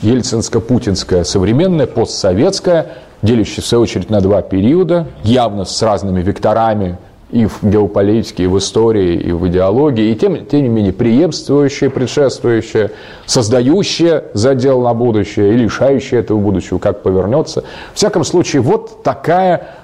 ельцинско-путинская, 0.00 1.24
современная, 1.24 1.86
постсоветская, 1.86 2.94
делящаяся 3.20 3.62
в 3.62 3.66
свою 3.66 3.82
очередь 3.82 4.10
на 4.10 4.20
два 4.20 4.42
периода, 4.42 5.06
явно 5.22 5.64
с 5.64 5.82
разными 5.82 6.22
векторами 6.22 6.96
и 7.30 7.44
в 7.44 7.62
геополитике, 7.62 8.44
и 8.44 8.46
в 8.46 8.56
истории, 8.56 9.16
и 9.16 9.32
в 9.32 9.46
идеологии, 9.48 10.10
и 10.10 10.14
тем, 10.14 10.46
тем 10.46 10.62
не 10.62 10.68
менее 10.68 10.94
преемствующее, 10.94 11.90
предшествующее, 11.90 12.92
создающее 13.26 14.24
задел 14.32 14.80
на 14.80 14.94
будущее 14.94 15.52
и 15.52 15.56
лишающее 15.58 16.20
этого 16.20 16.38
будущего, 16.38 16.78
как 16.78 17.02
повернется. 17.02 17.64
В 17.92 17.96
всяком 17.96 18.24
случае, 18.24 18.62
вот 18.62 19.02
такая 19.02 19.74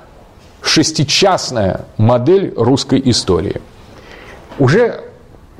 шестичастная 0.62 1.82
модель 1.99 2.55
русской 2.57 3.03
истории. 3.05 3.61
Уже 4.59 5.03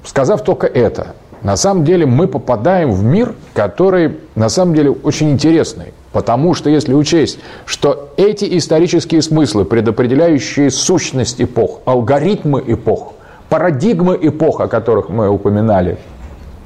сказав 0.05 0.43
только 0.43 0.67
это, 0.67 1.15
на 1.45 1.57
самом 1.57 1.85
деле 1.85 2.07
мы 2.07 2.27
попадаем 2.27 2.91
в 2.91 3.05
мир, 3.05 3.35
который 3.53 4.19
на 4.35 4.49
самом 4.49 4.75
деле 4.75 4.91
очень 4.91 5.31
интересный. 5.31 5.93
Потому 6.11 6.55
что 6.55 6.71
если 6.71 6.95
учесть, 6.95 7.39
что 7.67 8.13
эти 8.17 8.57
исторические 8.57 9.21
смыслы, 9.21 9.65
предопределяющие 9.65 10.71
сущность 10.71 11.43
эпох, 11.43 11.81
алгоритмы 11.85 12.65
эпох, 12.67 13.13
парадигмы 13.51 14.19
эпох, 14.23 14.61
о 14.61 14.69
которых 14.69 15.11
мы 15.11 15.29
упоминали, 15.29 15.99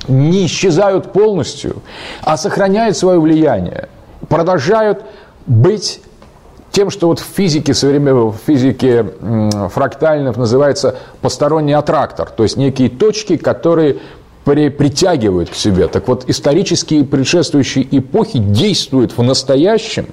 не 0.07 0.47
исчезают 0.47 1.13
полностью, 1.13 1.83
а 2.23 2.37
сохраняют 2.37 2.97
свое 2.97 3.19
влияние, 3.19 3.89
продолжают 4.29 5.03
быть 5.47 6.01
тем, 6.71 6.91
что 6.91 7.09
вот 7.09 7.19
в 7.19 7.25
физике, 7.25 7.73
в 7.73 8.35
физике 8.47 9.07
фрактальных 9.73 10.37
называется 10.37 10.97
посторонний 11.21 11.73
аттрактор, 11.73 12.31
то 12.31 12.43
есть 12.45 12.57
некие 12.57 12.91
точки, 12.91 13.37
которые 13.37 13.97
при, 14.45 14.69
притягивают 14.69 15.51
к 15.51 15.55
себе. 15.55 15.89
Так 15.89 16.09
вот, 16.09 16.25
исторические 16.29 17.05
предшествующие 17.05 17.87
эпохи 17.91 18.39
действуют 18.39 19.17
в 19.17 19.23
настоящем 19.23 20.07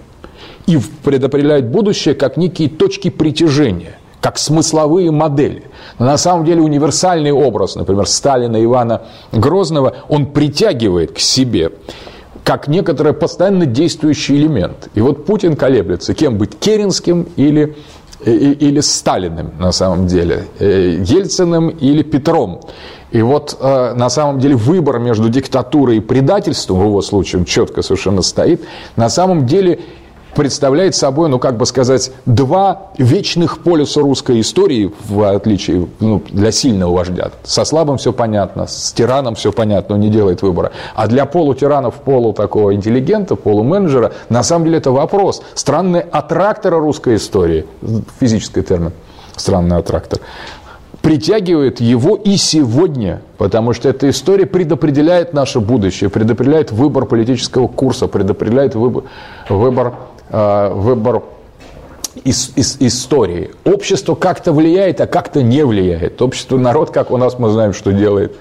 и 0.68 0.80
предопределяют 1.04 1.66
будущее 1.66 2.16
как 2.16 2.38
некие 2.38 2.70
точки 2.70 3.10
притяжения– 3.10 4.00
как 4.26 4.40
смысловые 4.40 5.12
модели. 5.12 5.66
Но 6.00 6.08
на 6.08 6.18
самом 6.18 6.46
деле 6.46 6.60
универсальный 6.60 7.32
образ, 7.32 7.76
например, 7.76 8.08
Сталина 8.08 8.64
Ивана 8.64 9.04
Грозного, 9.32 9.98
он 10.10 10.26
притягивает 10.26 11.12
к 11.12 11.20
себе 11.20 11.74
как 12.44 12.68
некоторый 12.68 13.14
постоянно 13.14 13.68
действующий 13.68 14.38
элемент. 14.38 14.90
И 14.96 15.02
вот 15.02 15.28
Путин 15.28 15.56
колеблется, 15.56 16.16
кем 16.16 16.40
быть, 16.40 16.58
Керенским 16.58 17.28
или, 17.36 17.78
или 18.26 18.80
Сталиным 18.80 19.52
на 19.60 19.72
самом 19.72 20.08
деле, 20.08 20.48
э, 20.58 21.04
Ельциным 21.06 21.70
или 21.70 22.02
Петром. 22.02 22.62
И 23.16 23.22
вот 23.22 23.55
э, 23.61 23.93
на 23.93 24.09
самом 24.09 24.39
деле 24.39 24.57
выбор 24.57 24.99
между 24.99 25.30
диктатурой 25.30 25.97
и 25.97 25.99
предательством, 26.01 26.82
в 26.82 26.84
его 26.84 27.01
случае 27.01 27.45
четко 27.45 27.82
совершенно 27.82 28.22
стоит, 28.22 28.66
на 28.97 29.07
самом 29.07 29.45
деле 29.45 29.80
представляет 30.36 30.95
собой, 30.95 31.30
ну, 31.30 31.39
как 31.39 31.55
бы 31.55 31.66
сказать, 31.66 32.11
два 32.26 32.91
вечных 32.97 33.63
полюса 33.63 34.01
русской 34.01 34.41
истории, 34.41 34.91
в 35.07 35.34
отличие 35.34 35.88
ну, 36.01 36.22
для 36.28 36.51
сильного 36.51 36.93
вождя. 36.93 37.32
Со 37.43 37.63
слабым 37.63 37.99
все 37.99 38.11
понятно, 38.11 38.68
с 38.68 38.91
тираном 38.91 39.36
все 39.36 39.53
понятно, 39.53 39.95
он 39.95 40.01
не 40.01 40.09
делает 40.09 40.41
выбора. 40.41 40.74
А 40.93 41.07
для 41.07 41.24
полутиранов, 41.26 41.95
полу 41.95 42.34
такого 42.34 42.76
интеллигента, 42.76 43.38
полуменеджера, 43.38 44.11
на 44.28 44.43
самом 44.43 44.66
деле 44.66 44.80
это 44.80 44.91
вопрос. 44.91 45.41
Странный 45.53 46.01
аттрактора 46.01 46.80
русской 46.80 47.16
истории, 47.16 47.66
физический 48.20 48.61
термин, 48.61 48.91
странный 49.38 49.78
аттрактор, 49.78 50.20
притягивает 51.06 51.80
его 51.80 52.16
и 52.16 52.36
сегодня, 52.36 53.22
потому 53.38 53.74
что 53.74 53.89
эта 53.89 54.10
история 54.10 54.45
предопределяет 54.45 55.34
наше 55.34 55.60
будущее, 55.60 56.10
предопределяет 56.10 56.72
выбор 56.72 57.06
политического 57.06 57.68
курса, 57.68 58.08
предопределяет 58.08 58.76
выбор, 58.76 59.03
выбор 59.49 59.93
Э, 60.30 60.72
выбор 60.74 61.24
из, 62.24 62.51
из 62.56 62.78
истории. 62.80 63.51
Общество 63.64 64.16
как-то 64.16 64.53
влияет, 64.53 64.99
а 65.01 65.08
как-то 65.08 65.43
не 65.43 65.64
влияет. 65.64 66.22
Общество, 66.22 66.58
народ, 66.58 66.89
как 66.91 67.12
у 67.12 67.18
нас 67.18 67.38
мы 67.38 67.49
знаем, 67.49 67.74
что 67.74 67.93
делает, 67.93 68.36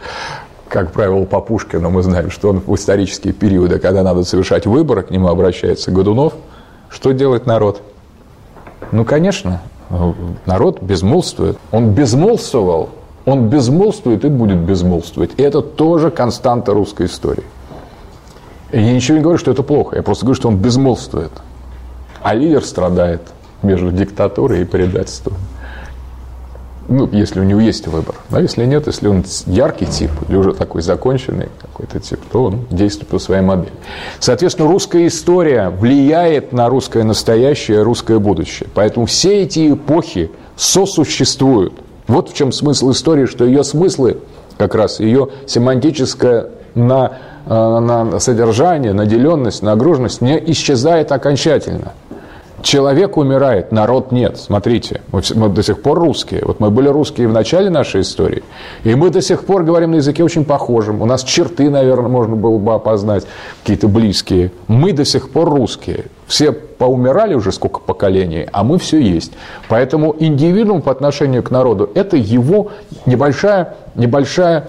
как 0.69 0.93
правило, 0.93 1.25
по 1.25 1.41
Пушкину, 1.41 1.91
мы 1.91 2.03
знаем, 2.03 2.31
что 2.31 2.49
он 2.49 2.61
в 2.61 2.75
исторические 2.75 3.35
периоды, 3.35 3.79
когда 3.79 4.03
надо 4.03 4.25
совершать 4.25 4.67
выборы, 4.67 5.03
к 5.03 5.11
нему 5.11 5.29
обращается 5.29 5.91
Годунов. 5.91 6.33
Что 6.89 7.13
делает 7.13 7.47
народ? 7.47 7.83
Ну, 8.91 9.05
конечно, 9.05 9.61
народ 10.47 10.83
безмолвствует. 10.83 11.59
Он 11.73 11.91
безмолвствовал, 11.91 12.91
он 13.25 13.49
безмолвствует 13.49 14.25
и 14.25 14.29
будет 14.29 14.59
безмолвствовать. 14.59 15.33
И 15.37 15.43
это 15.43 15.61
тоже 15.61 16.11
константа 16.11 16.73
русской 16.75 17.07
истории. 17.07 17.45
Я 18.73 18.93
ничего 18.93 19.19
не 19.19 19.23
говорю, 19.23 19.39
что 19.39 19.51
это 19.51 19.63
плохо, 19.63 19.97
я 19.97 20.03
просто 20.03 20.25
говорю, 20.25 20.37
что 20.37 20.49
он 20.49 20.57
безмолвствует 20.57 21.33
а 22.25 22.33
лидер 22.33 22.65
страдает 22.65 23.21
между 23.63 23.93
диктатурой 23.93 24.63
и 24.63 24.65
предательством. 24.65 25.35
Ну, 26.89 27.09
если 27.13 27.41
у 27.41 27.45
него 27.45 27.61
есть 27.61 27.87
выбор. 27.87 28.15
Но 28.31 28.41
если 28.41 28.65
нет, 28.67 28.87
если 28.87 29.09
он 29.09 29.25
яркий 29.47 29.87
тип 29.87 30.11
или 30.29 30.37
уже 30.37 30.53
такой 30.53 30.83
законченный 30.83 31.49
какой-то 31.61 31.99
тип, 32.01 32.21
то 32.31 32.45
он 32.45 32.67
действует 32.71 33.09
по 33.09 33.19
своей 33.19 33.43
модели. 33.43 33.73
Соответственно, 34.21 34.69
русская 34.69 35.07
история 35.07 35.71
влияет 35.71 36.53
на 36.53 36.69
русское 36.69 37.03
настоящее, 37.03 37.83
русское 37.83 38.19
будущее. 38.19 38.69
Поэтому 38.75 39.07
все 39.07 39.43
эти 39.43 39.73
эпохи 39.73 40.31
сосуществуют. 40.57 41.73
Вот 42.07 42.31
в 42.31 42.35
чем 42.35 42.53
смысл 42.53 42.93
истории, 42.93 43.25
что 43.25 43.45
ее 43.45 43.65
смыслы, 43.65 44.19
как 44.59 44.75
раз 44.75 45.01
ее 45.01 45.29
семантическое 45.47 46.51
на, 46.75 47.13
э, 47.47 47.49
на 47.49 48.21
содержание, 48.21 48.93
наделенность, 48.93 49.63
нагруженность 49.63 50.21
не 50.21 50.39
исчезает 50.51 51.13
окончательно– 51.13 51.93
Человек 52.65 53.19
умирает, 53.19 53.73
народ 53.73 54.11
нет. 54.11 54.39
Смотрите, 54.39 55.03
мы, 55.13 55.21
мы 55.35 55.51
до 55.51 55.63
сих 55.63 55.83
пор 55.83 55.99
русские. 55.99 56.41
Вот 56.47 56.61
мы 56.61 56.71
были 56.71 56.89
русские 56.89 57.29
в 57.29 57.33
начале 57.33 57.69
нашей 57.69 58.01
истории, 58.01 58.43
и 58.85 58.95
мы 58.95 59.11
до 59.11 59.21
сих 59.21 59.45
пор 59.45 59.65
говорим 59.65 59.91
на 59.91 59.97
языке 59.97 60.25
очень 60.25 60.47
похожем. 60.47 61.03
У 61.03 61.05
нас 61.05 61.25
черты, 61.25 61.69
наверное, 61.69 62.09
можно 62.09 62.37
было 62.37 62.57
бы 62.57 62.73
опознать, 62.73 63.27
какие-то 63.61 63.87
близкие. 63.87 64.51
Мы 64.67 64.95
до 64.95 65.05
сих 65.05 65.29
пор 65.29 65.51
русские. 65.51 66.07
Все 66.27 66.53
поумирали 66.53 67.35
уже 67.35 67.53
сколько 67.53 67.81
поколений, 67.81 68.49
а 68.51 68.65
мы 68.65 68.79
все 68.79 68.99
есть. 68.99 69.33
Поэтому 69.69 70.17
индивидуум 70.19 70.81
по 70.81 70.91
отношению 70.91 71.43
к 71.43 71.51
народу– 71.51 71.91
это 71.95 72.17
его 72.17 72.71
небольшая, 73.05 73.77
небольшая 73.95 74.69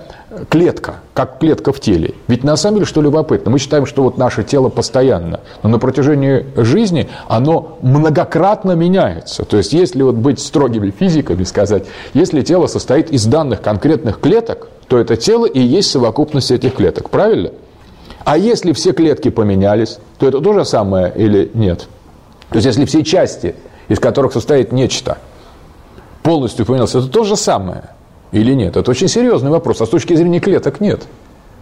клетка, 0.49 0.95
как 1.13 1.39
клетка 1.39 1.71
в 1.71 1.79
теле. 1.79 2.13
Ведь 2.27 2.43
на 2.43 2.55
самом 2.55 2.77
деле, 2.77 2.85
что 2.85 3.01
любопытно, 3.01 3.51
мы 3.51 3.59
считаем, 3.59 3.85
что 3.85 4.03
вот 4.03 4.17
наше 4.17 4.43
тело 4.43 4.69
постоянно, 4.69 5.41
но 5.63 5.69
на 5.69 5.79
протяжении 5.79 6.45
жизни 6.55 7.09
оно 7.27 7.77
многократно 7.81 8.73
меняется. 8.73 9.45
То 9.45 9.57
есть, 9.57 9.73
если 9.73 10.01
вот 10.03 10.15
быть 10.15 10.39
строгими 10.39 10.91
физиками, 10.91 11.43
сказать, 11.43 11.85
если 12.13 12.41
тело 12.41 12.67
состоит 12.67 13.11
из 13.11 13.25
данных 13.25 13.61
конкретных 13.61 14.19
клеток, 14.19 14.67
то 14.87 14.97
это 14.97 15.15
тело 15.15 15.45
и 15.45 15.59
есть 15.59 15.91
совокупность 15.91 16.51
этих 16.51 16.75
клеток, 16.75 17.09
правильно? 17.09 17.51
А 18.23 18.37
если 18.37 18.71
все 18.73 18.91
клетки 18.91 19.29
поменялись, 19.29 19.99
то 20.17 20.27
это 20.27 20.39
то 20.39 20.53
же 20.53 20.65
самое 20.65 21.11
или 21.15 21.51
нет? 21.53 21.87
То 22.49 22.55
есть, 22.55 22.65
если 22.65 22.85
все 22.85 23.03
части, 23.03 23.55
из 23.87 23.99
которых 23.99 24.33
состоит 24.33 24.71
нечто, 24.71 25.17
полностью 26.23 26.65
поменялось, 26.65 26.95
это 26.95 27.07
то 27.07 27.23
же 27.23 27.35
самое– 27.35 27.89
или 28.35 28.53
нет? 28.53 28.75
Это 28.75 28.91
очень 28.91 29.07
серьезный 29.07 29.49
вопрос. 29.49 29.81
А 29.81 29.85
с 29.85 29.89
точки 29.89 30.13
зрения 30.13 30.39
клеток 30.39 30.81
нет. 30.81 31.03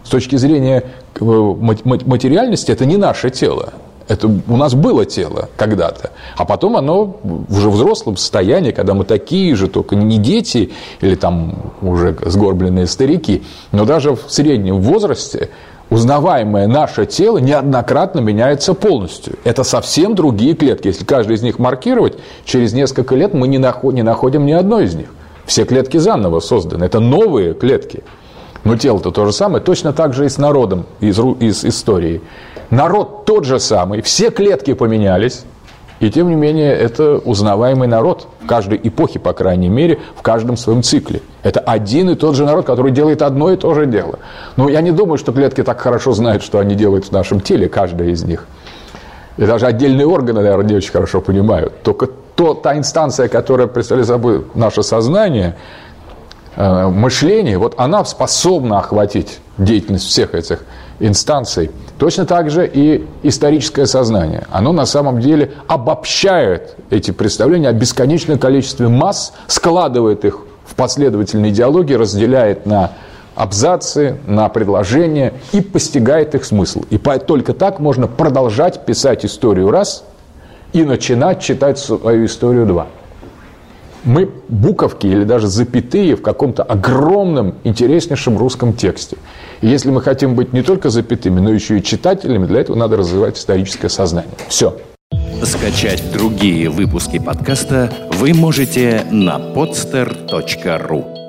С 0.02 0.08
точки 0.08 0.36
зрения 0.36 0.82
э, 1.18 1.24
материальности 1.24 2.72
это 2.72 2.84
не 2.84 2.96
наше 2.96 3.30
тело. 3.30 3.72
Это 4.06 4.26
у 4.26 4.56
нас 4.56 4.74
было 4.74 5.06
тело 5.06 5.48
когда-то, 5.56 6.10
а 6.36 6.44
потом 6.44 6.76
оно 6.76 7.16
уже 7.48 7.70
в 7.70 7.74
взрослом 7.74 8.18
состоянии, 8.18 8.70
когда 8.70 8.92
мы 8.92 9.04
такие 9.04 9.56
же, 9.56 9.66
только 9.66 9.96
не 9.96 10.18
дети 10.18 10.72
или 11.00 11.14
там 11.14 11.72
уже 11.80 12.14
сгорбленные 12.20 12.86
старики, 12.86 13.44
но 13.72 13.86
даже 13.86 14.14
в 14.14 14.24
среднем 14.28 14.82
возрасте 14.82 15.48
узнаваемое 15.88 16.66
наше 16.66 17.06
тело 17.06 17.38
неоднократно 17.38 18.20
меняется 18.20 18.74
полностью. 18.74 19.38
Это 19.42 19.64
совсем 19.64 20.14
другие 20.14 20.54
клетки. 20.54 20.88
Если 20.88 21.06
каждый 21.06 21.36
из 21.36 21.42
них 21.42 21.58
маркировать, 21.58 22.18
через 22.44 22.74
несколько 22.74 23.14
лет 23.14 23.32
мы 23.32 23.48
не 23.48 23.56
находим 23.58 24.44
ни 24.44 24.52
одной 24.52 24.84
из 24.84 24.94
них. 24.94 25.13
Все 25.46 25.64
клетки 25.64 25.98
заново 25.98 26.40
созданы. 26.40 26.84
Это 26.84 27.00
новые 27.00 27.54
клетки. 27.54 28.02
Но 28.64 28.76
тело-то 28.76 29.10
то 29.10 29.26
же 29.26 29.32
самое. 29.32 29.62
Точно 29.62 29.92
так 29.92 30.14
же 30.14 30.24
и 30.24 30.28
с 30.28 30.38
народом 30.38 30.86
из, 31.00 31.18
из 31.18 31.64
истории. 31.64 32.22
Народ 32.70 33.26
тот 33.26 33.44
же 33.44 33.60
самый. 33.60 34.00
Все 34.00 34.30
клетки 34.30 34.72
поменялись. 34.72 35.44
И 36.00 36.10
тем 36.10 36.28
не 36.28 36.34
менее, 36.34 36.72
это 36.72 37.18
узнаваемый 37.18 37.86
народ 37.86 38.26
в 38.42 38.46
каждой 38.46 38.80
эпохе, 38.82 39.20
по 39.20 39.32
крайней 39.32 39.68
мере, 39.68 40.00
в 40.16 40.22
каждом 40.22 40.56
своем 40.56 40.82
цикле. 40.82 41.22
Это 41.42 41.60
один 41.60 42.10
и 42.10 42.14
тот 42.14 42.34
же 42.34 42.44
народ, 42.44 42.66
который 42.66 42.90
делает 42.90 43.22
одно 43.22 43.52
и 43.52 43.56
то 43.56 43.72
же 43.74 43.86
дело. 43.86 44.18
Но 44.56 44.68
я 44.68 44.80
не 44.80 44.90
думаю, 44.90 45.18
что 45.18 45.32
клетки 45.32 45.62
так 45.62 45.80
хорошо 45.80 46.12
знают, 46.12 46.42
что 46.42 46.58
они 46.58 46.74
делают 46.74 47.06
в 47.06 47.12
нашем 47.12 47.40
теле, 47.40 47.68
каждая 47.68 48.08
из 48.08 48.24
них. 48.24 48.46
И 49.36 49.44
даже 49.44 49.66
отдельные 49.66 50.06
органы, 50.06 50.42
наверное, 50.42 50.66
не 50.66 50.76
очень 50.76 50.92
хорошо 50.92 51.20
понимают. 51.20 51.82
Только 51.82 52.08
то, 52.34 52.54
та 52.54 52.76
инстанция, 52.76 53.28
которая 53.28 53.66
представляет 53.66 54.08
собой 54.08 54.44
наше 54.54 54.82
сознание, 54.82 55.56
э, 56.56 56.86
мышление, 56.88 57.58
вот 57.58 57.74
она 57.76 58.04
способна 58.04 58.78
охватить 58.78 59.38
деятельность 59.58 60.06
всех 60.06 60.34
этих 60.34 60.64
инстанций. 61.00 61.70
Точно 61.98 62.26
так 62.26 62.50
же 62.50 62.68
и 62.72 63.06
историческое 63.22 63.86
сознание. 63.86 64.44
Оно 64.50 64.72
на 64.72 64.86
самом 64.86 65.20
деле 65.20 65.52
обобщает 65.66 66.76
эти 66.90 67.10
представления 67.10 67.68
о 67.68 67.72
бесконечном 67.72 68.38
количестве 68.38 68.88
масс, 68.88 69.32
складывает 69.46 70.24
их 70.24 70.40
в 70.64 70.74
последовательные 70.74 71.52
идеологии, 71.52 71.94
разделяет 71.94 72.66
на 72.66 72.92
абзацы, 73.34 74.18
на 74.26 74.48
предложения 74.48 75.34
и 75.52 75.60
постигает 75.60 76.34
их 76.34 76.44
смысл. 76.44 76.84
И 76.90 76.98
только 76.98 77.52
так 77.52 77.80
можно 77.80 78.06
продолжать 78.06 78.84
писать 78.86 79.24
историю 79.24 79.70
раз 79.70 80.04
и 80.74 80.82
начинать 80.82 81.40
читать 81.40 81.78
свою 81.78 82.26
историю 82.26 82.66
два. 82.66 82.88
Мы 84.04 84.28
буковки 84.48 85.06
или 85.06 85.24
даже 85.24 85.46
запятые 85.46 86.14
в 86.14 86.20
каком-то 86.20 86.62
огромном, 86.62 87.54
интереснейшем 87.64 88.36
русском 88.36 88.74
тексте. 88.74 89.16
И 89.62 89.68
если 89.68 89.90
мы 89.90 90.02
хотим 90.02 90.34
быть 90.34 90.52
не 90.52 90.62
только 90.62 90.90
запятыми, 90.90 91.40
но 91.40 91.50
еще 91.50 91.78
и 91.78 91.82
читателями, 91.82 92.44
для 92.44 92.60
этого 92.60 92.76
надо 92.76 92.98
развивать 92.98 93.38
историческое 93.38 93.88
сознание. 93.88 94.30
Все. 94.48 94.76
Скачать 95.42 96.02
другие 96.12 96.68
выпуски 96.68 97.18
подкаста 97.18 97.90
вы 98.12 98.34
можете 98.34 99.06
на 99.10 99.38
podster.ru 99.38 101.23